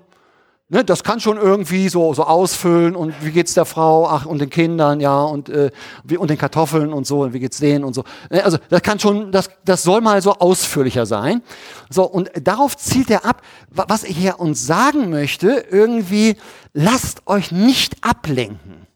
[0.70, 4.38] ne, das kann schon irgendwie so, so ausfüllen und wie geht's der Frau, ach, und
[4.38, 5.70] den Kindern, ja, und, äh,
[6.16, 8.04] und den Kartoffeln und so, und wie geht's denen und so.
[8.30, 11.42] Ne, also, das kann schon, das, das soll mal so ausführlicher sein.
[11.90, 16.37] So, und darauf zielt er ab, was er hier uns sagen möchte, irgendwie,
[16.72, 18.87] lasst euch nicht ablenken.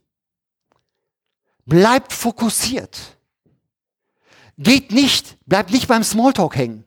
[1.67, 2.99] Bleibt fokussiert.
[4.57, 6.85] Geht nicht, bleibt nicht beim Smalltalk hängen.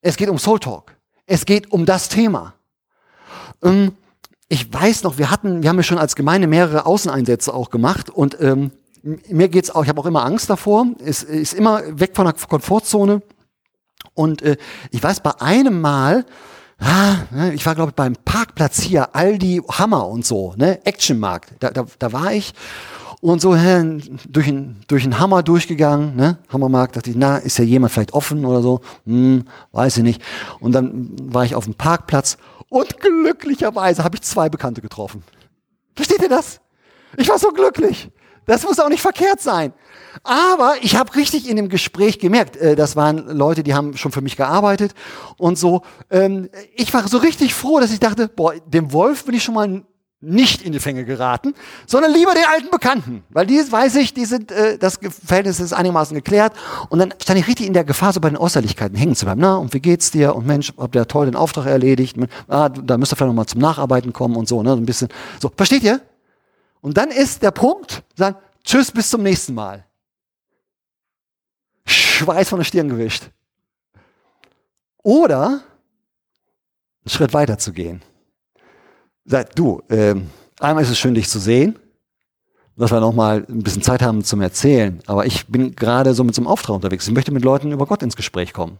[0.00, 0.96] Es geht um Soultalk.
[1.26, 2.54] Es geht um das Thema.
[3.64, 3.92] Ähm,
[4.48, 8.10] ich weiß noch, wir hatten, wir haben ja schon als Gemeinde mehrere Außeneinsätze auch gemacht
[8.10, 8.70] und ähm,
[9.02, 12.34] mir geht's auch, ich habe auch immer Angst davor, es ist immer weg von der
[12.34, 13.22] Komfortzone.
[14.14, 14.56] Und äh,
[14.90, 16.24] ich weiß, bei einem Mal,
[16.78, 21.54] ah, ne, ich war glaube ich beim Parkplatz hier, Aldi, Hammer und so, ne, Actionmarkt,
[21.60, 22.54] da, da, da war ich
[23.24, 26.36] und so hä, durch einen durch einen Hammer durchgegangen, ne?
[26.50, 28.82] Hammermarkt, dachte ich, na, ist ja jemand vielleicht offen oder so?
[29.06, 30.22] Hm, weiß ich nicht.
[30.60, 32.36] Und dann war ich auf dem Parkplatz
[32.68, 35.22] und glücklicherweise habe ich zwei Bekannte getroffen.
[35.94, 36.60] Versteht ihr das?
[37.16, 38.10] Ich war so glücklich.
[38.46, 39.72] Das muss auch nicht verkehrt sein.
[40.22, 44.12] Aber ich habe richtig in dem Gespräch gemerkt, äh, das waren Leute, die haben schon
[44.12, 44.94] für mich gearbeitet
[45.38, 45.82] und so.
[46.10, 49.54] Ähm, ich war so richtig froh, dass ich dachte, boah, dem Wolf bin ich schon
[49.54, 49.84] mal
[50.20, 51.54] nicht in die Fänge geraten,
[51.86, 55.72] sondern lieber den alten Bekannten, weil die weiß ich, die sind, äh, das Verhältnis ist
[55.72, 56.54] einigermaßen geklärt
[56.88, 59.40] und dann stand ich richtig in der Gefahr, so bei den Äußerlichkeiten hängen zu bleiben.
[59.40, 60.34] Na, und wie geht's dir?
[60.34, 62.16] Und Mensch, habt ihr toll den Auftrag erledigt?
[62.48, 65.08] Ah, da müsst ihr vielleicht nochmal zum Nacharbeiten kommen und so, ne, so ein bisschen.
[65.40, 66.00] So, versteht ihr?
[66.80, 69.84] Und dann ist der Punkt, sagen, tschüss, bis zum nächsten Mal.
[71.86, 73.30] Schweiß von der Stirn gewischt.
[75.02, 78.02] Oder einen Schritt weiter zu gehen
[79.24, 80.14] sagt, du, äh,
[80.60, 81.78] einmal ist es schön, dich zu sehen,
[82.76, 86.34] dass wir nochmal ein bisschen Zeit haben zum Erzählen, aber ich bin gerade so mit
[86.34, 87.06] so einem Auftrag unterwegs.
[87.06, 88.78] Ich möchte mit Leuten über Gott ins Gespräch kommen.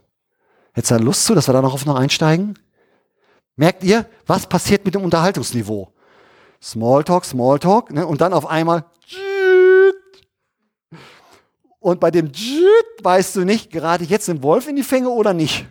[0.73, 2.59] Hättest du da Lust zu, dass wir da noch auf noch einsteigen?
[3.57, 5.93] Merkt ihr, was passiert mit dem Unterhaltungsniveau?
[6.61, 8.07] Smalltalk, Smalltalk, ne?
[8.07, 8.85] und dann auf einmal
[11.79, 12.33] und bei dem
[13.03, 15.67] weißt du nicht, gerade jetzt den Wolf in die Fänge oder nicht.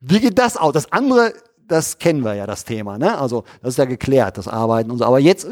[0.00, 0.72] Wie geht das aus?
[0.72, 1.34] Das andere,
[1.68, 2.98] das kennen wir ja, das Thema.
[2.98, 3.16] Ne?
[3.18, 5.04] Also das ist ja geklärt, das Arbeiten und so.
[5.04, 5.46] Aber jetzt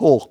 [0.00, 0.30] hoch.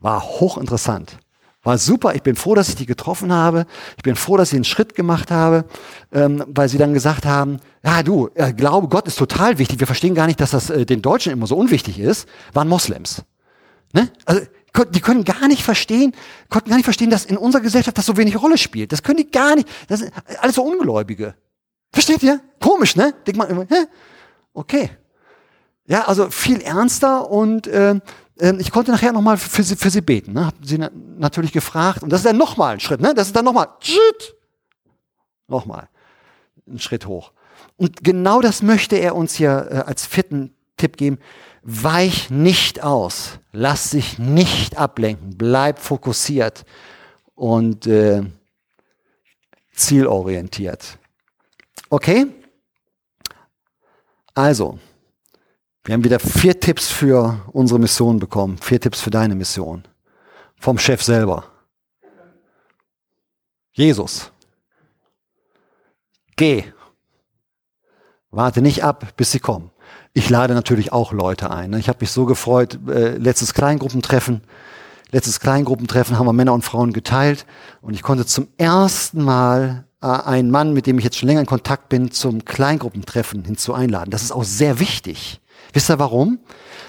[0.00, 1.18] War hochinteressant.
[1.62, 2.14] War super.
[2.14, 3.66] Ich bin froh, dass ich die getroffen habe.
[3.98, 5.66] Ich bin froh, dass ich einen Schritt gemacht habe,
[6.10, 9.78] ähm, weil sie dann gesagt haben, ja du, äh, Glaube, Gott ist total wichtig.
[9.78, 12.26] Wir verstehen gar nicht, dass das äh, den Deutschen immer so unwichtig ist.
[12.54, 13.24] Waren Moslems.
[13.92, 14.10] Ne?
[14.24, 14.40] Also
[14.92, 16.14] die können gar nicht verstehen,
[16.48, 18.92] konnten gar nicht verstehen, dass in unserer Gesellschaft das so wenig Rolle spielt.
[18.92, 19.68] Das können die gar nicht.
[19.88, 21.34] Das sind alles so Ungläubige.
[21.92, 22.40] Versteht ihr?
[22.60, 23.14] Komisch, ne?
[23.26, 23.86] Denkt man immer, hä?
[24.52, 24.90] Okay.
[25.86, 28.00] Ja, also viel ernster und äh,
[28.58, 30.32] ich konnte nachher nochmal für sie, für sie beten.
[30.32, 30.46] Ne?
[30.46, 33.00] Hab sie na natürlich gefragt und das ist dann nochmal ein Schritt.
[33.00, 33.12] Ne?
[33.12, 33.68] Das ist dann nochmal,
[35.48, 35.88] nochmal
[36.66, 37.32] ein Schritt hoch.
[37.76, 41.18] Und genau das möchte er uns hier äh, als vierten Tipp geben.
[41.62, 46.64] Weich nicht aus, lass dich nicht ablenken, bleib fokussiert
[47.34, 48.22] und äh,
[49.72, 50.99] zielorientiert.
[51.90, 52.26] Okay?
[54.34, 54.78] Also,
[55.84, 59.86] wir haben wieder vier Tipps für unsere Mission bekommen, vier Tipps für deine Mission.
[60.56, 61.44] Vom Chef selber.
[63.72, 64.30] Jesus.
[66.36, 66.64] Geh.
[68.30, 69.70] Warte nicht ab, bis sie kommen.
[70.12, 71.70] Ich lade natürlich auch Leute ein.
[71.70, 71.78] Ne?
[71.80, 74.42] Ich habe mich so gefreut, äh, letztes Kleingruppentreffen.
[75.10, 77.46] Letztes Kleingruppentreffen haben wir Männer und Frauen geteilt
[77.80, 81.40] und ich konnte zum ersten Mal äh, einen Mann, mit dem ich jetzt schon länger
[81.40, 84.10] in Kontakt bin, zum Kleingruppentreffen hinzu einladen.
[84.10, 85.40] Das ist auch sehr wichtig.
[85.72, 86.38] Wisst ihr warum?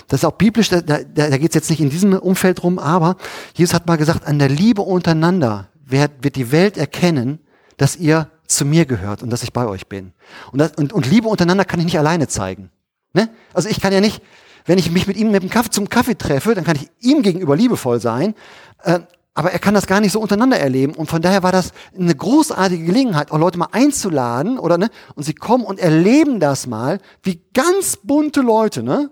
[0.07, 2.79] Das ist auch biblisch, da, da, da geht es jetzt nicht in diesem Umfeld rum,
[2.79, 3.17] aber
[3.53, 7.39] Jesus hat mal gesagt, an der Liebe untereinander wird, wird die Welt erkennen,
[7.77, 10.13] dass ihr zu mir gehört und dass ich bei euch bin.
[10.51, 12.69] Und, das, und, und Liebe untereinander kann ich nicht alleine zeigen.
[13.13, 13.29] Ne?
[13.53, 14.21] Also ich kann ja nicht,
[14.65, 17.21] wenn ich mich mit ihm mit dem Kaffee, zum Kaffee treffe, dann kann ich ihm
[17.21, 18.35] gegenüber liebevoll sein,
[18.83, 18.99] äh,
[19.33, 20.93] aber er kann das gar nicht so untereinander erleben.
[20.93, 24.89] Und von daher war das eine großartige Gelegenheit, auch Leute mal einzuladen, oder ne?
[25.15, 29.09] Und sie kommen und erleben das mal, wie ganz bunte Leute, ne?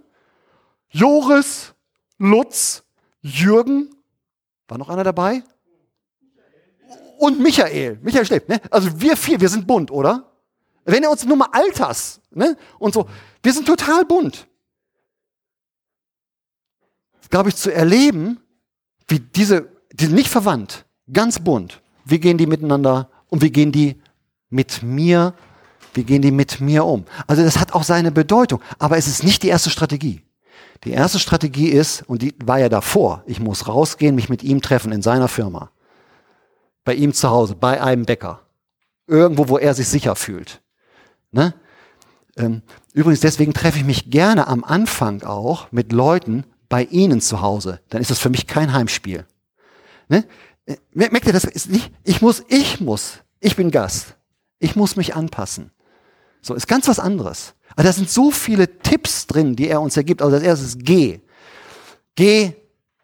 [0.89, 1.73] Joris,
[2.17, 2.83] Lutz,
[3.21, 3.95] Jürgen,
[4.67, 5.43] war noch einer dabei?
[7.17, 7.99] Und Michael.
[8.01, 8.61] Michael schläft, ne?
[8.71, 10.31] Also wir vier, wir sind bunt, oder?
[10.83, 12.57] Wenn er uns nur mal Alters, ne?
[12.77, 13.07] Und so.
[13.41, 14.47] Wir sind total bunt.
[17.29, 18.39] Glaube ich, zu erleben,
[19.07, 21.81] wie diese, die sind nicht verwandt, ganz bunt.
[22.05, 24.01] Wie gehen die miteinander und wie gehen die
[24.49, 25.33] mit mir,
[25.93, 27.05] wie gehen die mit mir um?
[27.27, 30.21] Also das hat auch seine Bedeutung, aber es ist nicht die erste Strategie.
[30.83, 34.61] Die erste Strategie ist, und die war ja davor, ich muss rausgehen, mich mit ihm
[34.61, 35.71] treffen in seiner Firma.
[36.85, 38.41] Bei ihm zu Hause, bei einem Bäcker.
[39.05, 40.61] Irgendwo, wo er sich sicher fühlt.
[41.31, 41.53] Ne?
[42.37, 42.61] Ähm,
[42.93, 47.81] übrigens, deswegen treffe ich mich gerne am Anfang auch mit Leuten bei Ihnen zu Hause.
[47.89, 49.25] Dann ist das für mich kein Heimspiel.
[50.09, 50.25] Ne?
[50.65, 54.15] Äh, merkt ihr, das ist nicht, ich muss, ich muss, ich bin Gast.
[54.59, 55.71] Ich muss mich anpassen.
[56.41, 57.53] So, ist ganz was anderes.
[57.71, 60.21] Aber da sind so viele Tipps drin, die er uns ergibt.
[60.21, 61.21] Also das erste ist geh.
[62.15, 62.53] Geh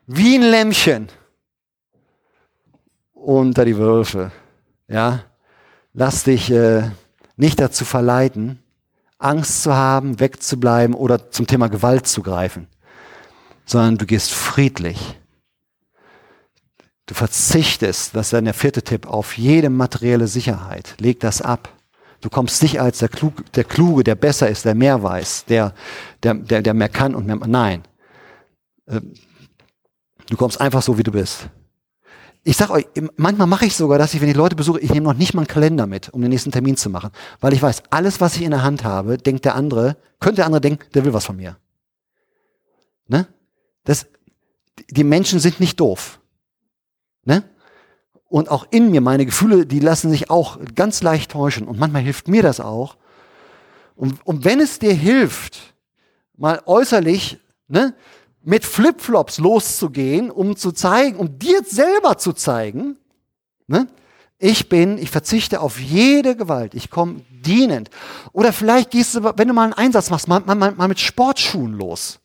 [0.08, 1.08] wie ein Lämmchen
[3.14, 4.32] unter die Wölfe.
[4.88, 5.24] Ja,
[5.94, 6.92] lass dich äh,
[7.38, 8.60] nicht dazu verleiten,
[9.18, 12.68] Angst zu haben, wegzubleiben oder zum Thema Gewalt zu greifen,
[13.66, 15.18] sondern du gehst friedlich.
[17.08, 20.96] Du verzichtest, das ist dann der vierte Tipp, auf jede materielle Sicherheit.
[21.00, 21.70] Leg das ab.
[22.22, 25.74] Du kommst nicht als der Kluge, der, Kluge, der besser ist, der mehr weiß, der,
[26.24, 27.36] der, der, der mehr kann und mehr.
[27.36, 27.84] Nein.
[28.88, 29.14] Ähm,
[30.30, 31.48] du kommst einfach so, wie du bist.
[32.44, 32.88] Ich sag euch,
[33.18, 35.42] manchmal mache ich sogar, dass ich, wenn ich Leute besuche, ich nehme noch nicht mal
[35.42, 37.12] einen Kalender mit, um den nächsten Termin zu machen.
[37.40, 40.46] Weil ich weiß, alles, was ich in der Hand habe, denkt der andere, könnte der
[40.46, 41.58] andere denken, der will was von mir.
[43.08, 43.28] Ne?
[43.84, 44.08] Das,
[44.90, 46.20] die Menschen sind nicht doof.
[47.26, 47.44] Ne?
[48.28, 51.68] Und auch in mir, meine Gefühle, die lassen sich auch ganz leicht täuschen.
[51.68, 52.98] Und manchmal hilft mir das auch.
[53.96, 55.74] Und, und wenn es dir hilft,
[56.38, 57.94] mal äußerlich, ne,
[58.44, 62.98] mit Flipflops loszugehen, um zu zeigen, um dir selber zu zeigen,
[63.68, 63.88] ne?
[64.38, 67.90] ich bin, ich verzichte auf jede Gewalt, ich komme dienend.
[68.34, 71.74] Oder vielleicht gehst du, wenn du mal einen Einsatz machst, mal, mal, mal mit Sportschuhen
[71.74, 72.20] los.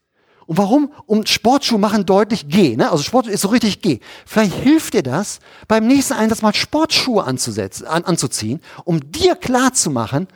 [0.51, 0.93] Und warum?
[1.07, 2.75] Um Sportschuhe machen deutlich geh.
[2.75, 2.91] Ne?
[2.91, 4.01] Also Sport ist so richtig geh.
[4.27, 5.39] Vielleicht hilft dir das,
[5.69, 10.27] beim nächsten Einsatz mal Sportschuhe anzusetzen, an, anzuziehen, um dir klar zu machen,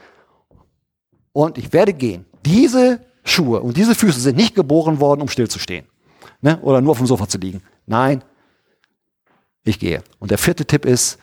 [1.33, 2.25] und ich werde gehen.
[2.45, 5.85] Diese Schuhe und diese Füße sind nicht geboren worden, um stillzustehen.
[6.39, 6.61] Ne?
[6.61, 7.61] Oder nur auf dem Sofa zu liegen.
[7.85, 8.23] Nein,
[9.65, 10.01] ich gehe.
[10.19, 11.19] Und der vierte Tipp ist,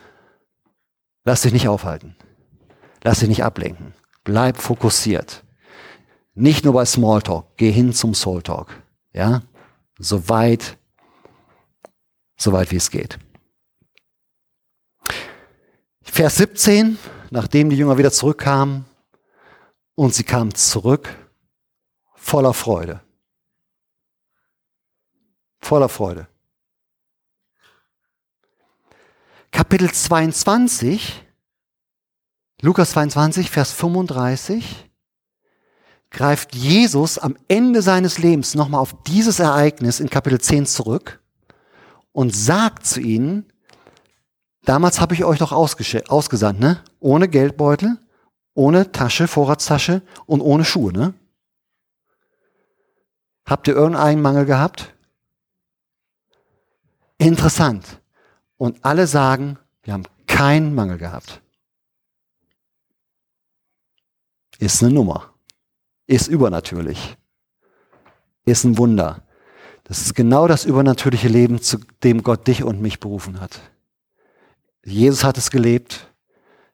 [1.23, 2.15] lass dich nicht aufhalten.
[3.03, 3.95] Lass dich nicht ablenken.
[4.23, 5.43] Bleib fokussiert.
[6.35, 8.82] Nicht nur bei Smalltalk, geh hin zum Soultalk.
[9.13, 9.43] Ja,
[9.99, 10.77] so weit,
[12.35, 13.19] so weit wie es geht.
[16.01, 16.97] Vers 17,
[17.29, 18.85] nachdem die Jünger wieder zurückkamen
[19.95, 21.09] und sie kamen zurück
[22.15, 23.01] voller Freude.
[25.61, 26.27] Voller Freude.
[29.51, 31.23] Kapitel 22,
[32.61, 34.89] Lukas 22, Vers 35,
[36.13, 41.19] greift Jesus am Ende seines Lebens nochmal auf dieses Ereignis in Kapitel 10 zurück
[42.13, 43.51] und sagt zu ihnen,
[44.63, 46.81] damals habe ich euch doch ausgesandt, ne?
[46.99, 47.97] Ohne Geldbeutel,
[48.53, 51.15] ohne Tasche, Vorratstasche und ohne Schuhe, ne?
[53.45, 54.93] Habt ihr irgendeinen Mangel gehabt?
[57.17, 58.01] Interessant.
[58.57, 61.41] Und alle sagen, wir haben keinen Mangel gehabt.
[64.59, 65.32] Ist eine Nummer.
[66.07, 67.17] Ist übernatürlich.
[68.45, 69.23] Ist ein Wunder.
[69.85, 73.59] Das ist genau das übernatürliche Leben, zu dem Gott dich und mich berufen hat.
[74.85, 76.07] Jesus hat es gelebt.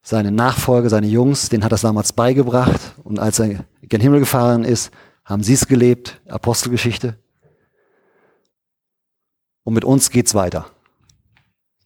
[0.01, 2.79] Seine Nachfolger, seine Jungs, den hat er es damals beigebracht.
[3.03, 3.45] Und als er
[3.81, 4.91] in den Himmel gefahren ist,
[5.25, 6.19] haben sie es gelebt.
[6.27, 7.17] Apostelgeschichte.
[9.63, 10.71] Und mit uns geht's weiter.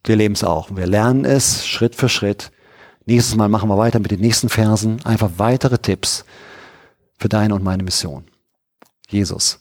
[0.04, 0.74] Wir leben es auch.
[0.74, 2.52] Wir lernen es Schritt für Schritt.
[3.06, 5.04] Nächstes Mal machen wir weiter mit den nächsten Versen.
[5.04, 6.24] Einfach weitere Tipps
[7.18, 8.24] für deine und meine Mission.
[9.08, 9.60] Jesus.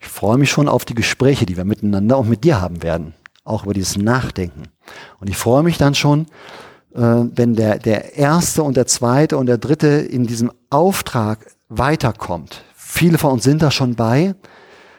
[0.00, 3.14] Ich freue mich schon auf die Gespräche, die wir miteinander und mit dir haben werden.
[3.44, 4.68] Auch über dieses Nachdenken.
[5.20, 6.26] Und ich freue mich dann schon,
[6.94, 12.62] äh, wenn der, der erste und der zweite und der dritte in diesem Auftrag weiterkommt.
[12.74, 14.34] Viele von uns sind da schon bei.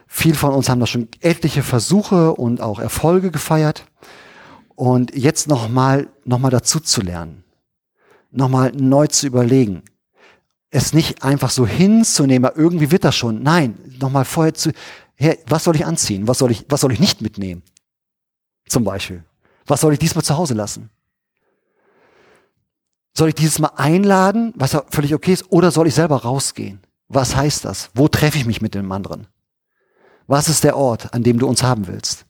[0.07, 3.85] Viele von uns haben da schon etliche Versuche und auch Erfolge gefeiert.
[4.75, 7.43] Und jetzt nochmal noch mal dazu zu lernen,
[8.31, 9.83] nochmal neu zu überlegen,
[10.71, 13.41] es nicht einfach so hinzunehmen, irgendwie wird das schon.
[13.41, 14.71] Nein, nochmal vorher zu,
[15.15, 16.27] hey, was soll ich anziehen?
[16.27, 17.63] Was soll ich, was soll ich nicht mitnehmen?
[18.67, 19.23] Zum Beispiel.
[19.65, 20.89] Was soll ich diesmal zu Hause lassen?
[23.15, 26.79] Soll ich dieses Mal einladen, was ja völlig okay ist, oder soll ich selber rausgehen?
[27.07, 27.89] Was heißt das?
[27.95, 29.27] Wo treffe ich mich mit dem anderen?
[30.27, 32.25] Was ist der Ort, an dem du uns haben willst?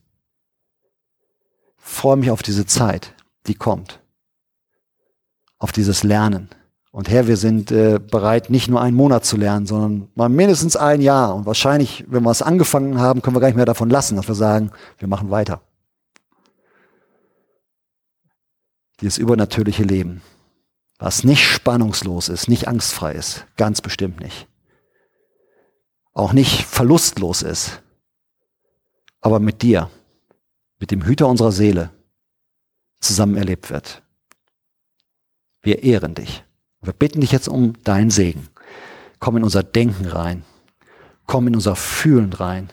[1.90, 3.14] freue mich auf diese Zeit,
[3.46, 4.00] die kommt.
[5.58, 6.48] Auf dieses Lernen.
[6.92, 10.76] Und Herr, wir sind äh, bereit, nicht nur einen Monat zu lernen, sondern mal mindestens
[10.76, 11.34] ein Jahr.
[11.36, 14.26] Und wahrscheinlich, wenn wir es angefangen haben, können wir gar nicht mehr davon lassen, dass
[14.26, 15.60] wir sagen, wir machen weiter.
[19.00, 20.20] Dieses übernatürliche Leben,
[20.98, 24.48] was nicht spannungslos ist, nicht angstfrei ist, ganz bestimmt nicht.
[26.12, 27.82] Auch nicht verlustlos ist,
[29.20, 29.90] aber mit dir,
[30.80, 31.90] mit dem Hüter unserer Seele
[32.98, 34.02] zusammen erlebt wird.
[35.62, 36.44] Wir ehren dich.
[36.82, 38.48] Wir bitten dich jetzt um deinen Segen.
[39.18, 40.44] Komm in unser Denken rein.
[41.26, 42.70] Komm in unser Fühlen rein.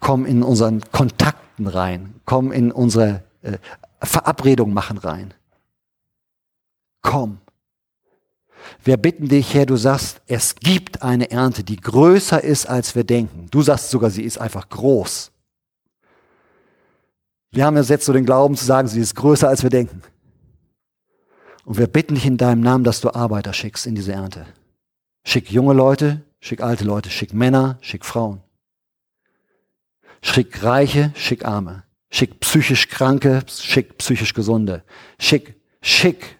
[0.00, 2.14] Komm in unseren Kontakten rein.
[2.24, 3.58] Komm in unsere äh,
[4.02, 5.34] Verabredung machen rein.
[7.02, 7.38] Komm.
[8.84, 13.04] Wir bitten dich, Herr, du sagst, es gibt eine Ernte, die größer ist, als wir
[13.04, 13.46] denken.
[13.50, 15.30] Du sagst sogar, sie ist einfach groß.
[17.50, 20.02] Wir haben jetzt so den Glauben zu sagen, sie ist größer, als wir denken.
[21.68, 24.46] Und wir bitten dich in deinem Namen, dass du Arbeiter schickst in diese Ernte.
[25.22, 28.40] Schick junge Leute, schick alte Leute, schick Männer, schick Frauen.
[30.22, 31.82] Schick Reiche, schick Arme.
[32.10, 34.82] Schick psychisch Kranke, schick psychisch Gesunde.
[35.20, 36.38] Schick, schick.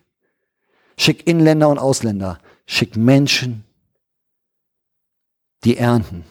[0.96, 2.38] Schick Inländer und Ausländer.
[2.64, 3.64] Schick Menschen,
[5.64, 6.24] die ernten,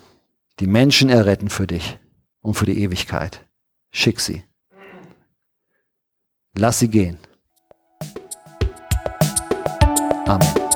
[0.59, 1.99] die Menschen erretten für dich
[2.41, 3.45] und für die Ewigkeit.
[3.91, 4.43] Schick sie.
[6.55, 7.19] Lass sie gehen.
[10.27, 10.66] 아멘.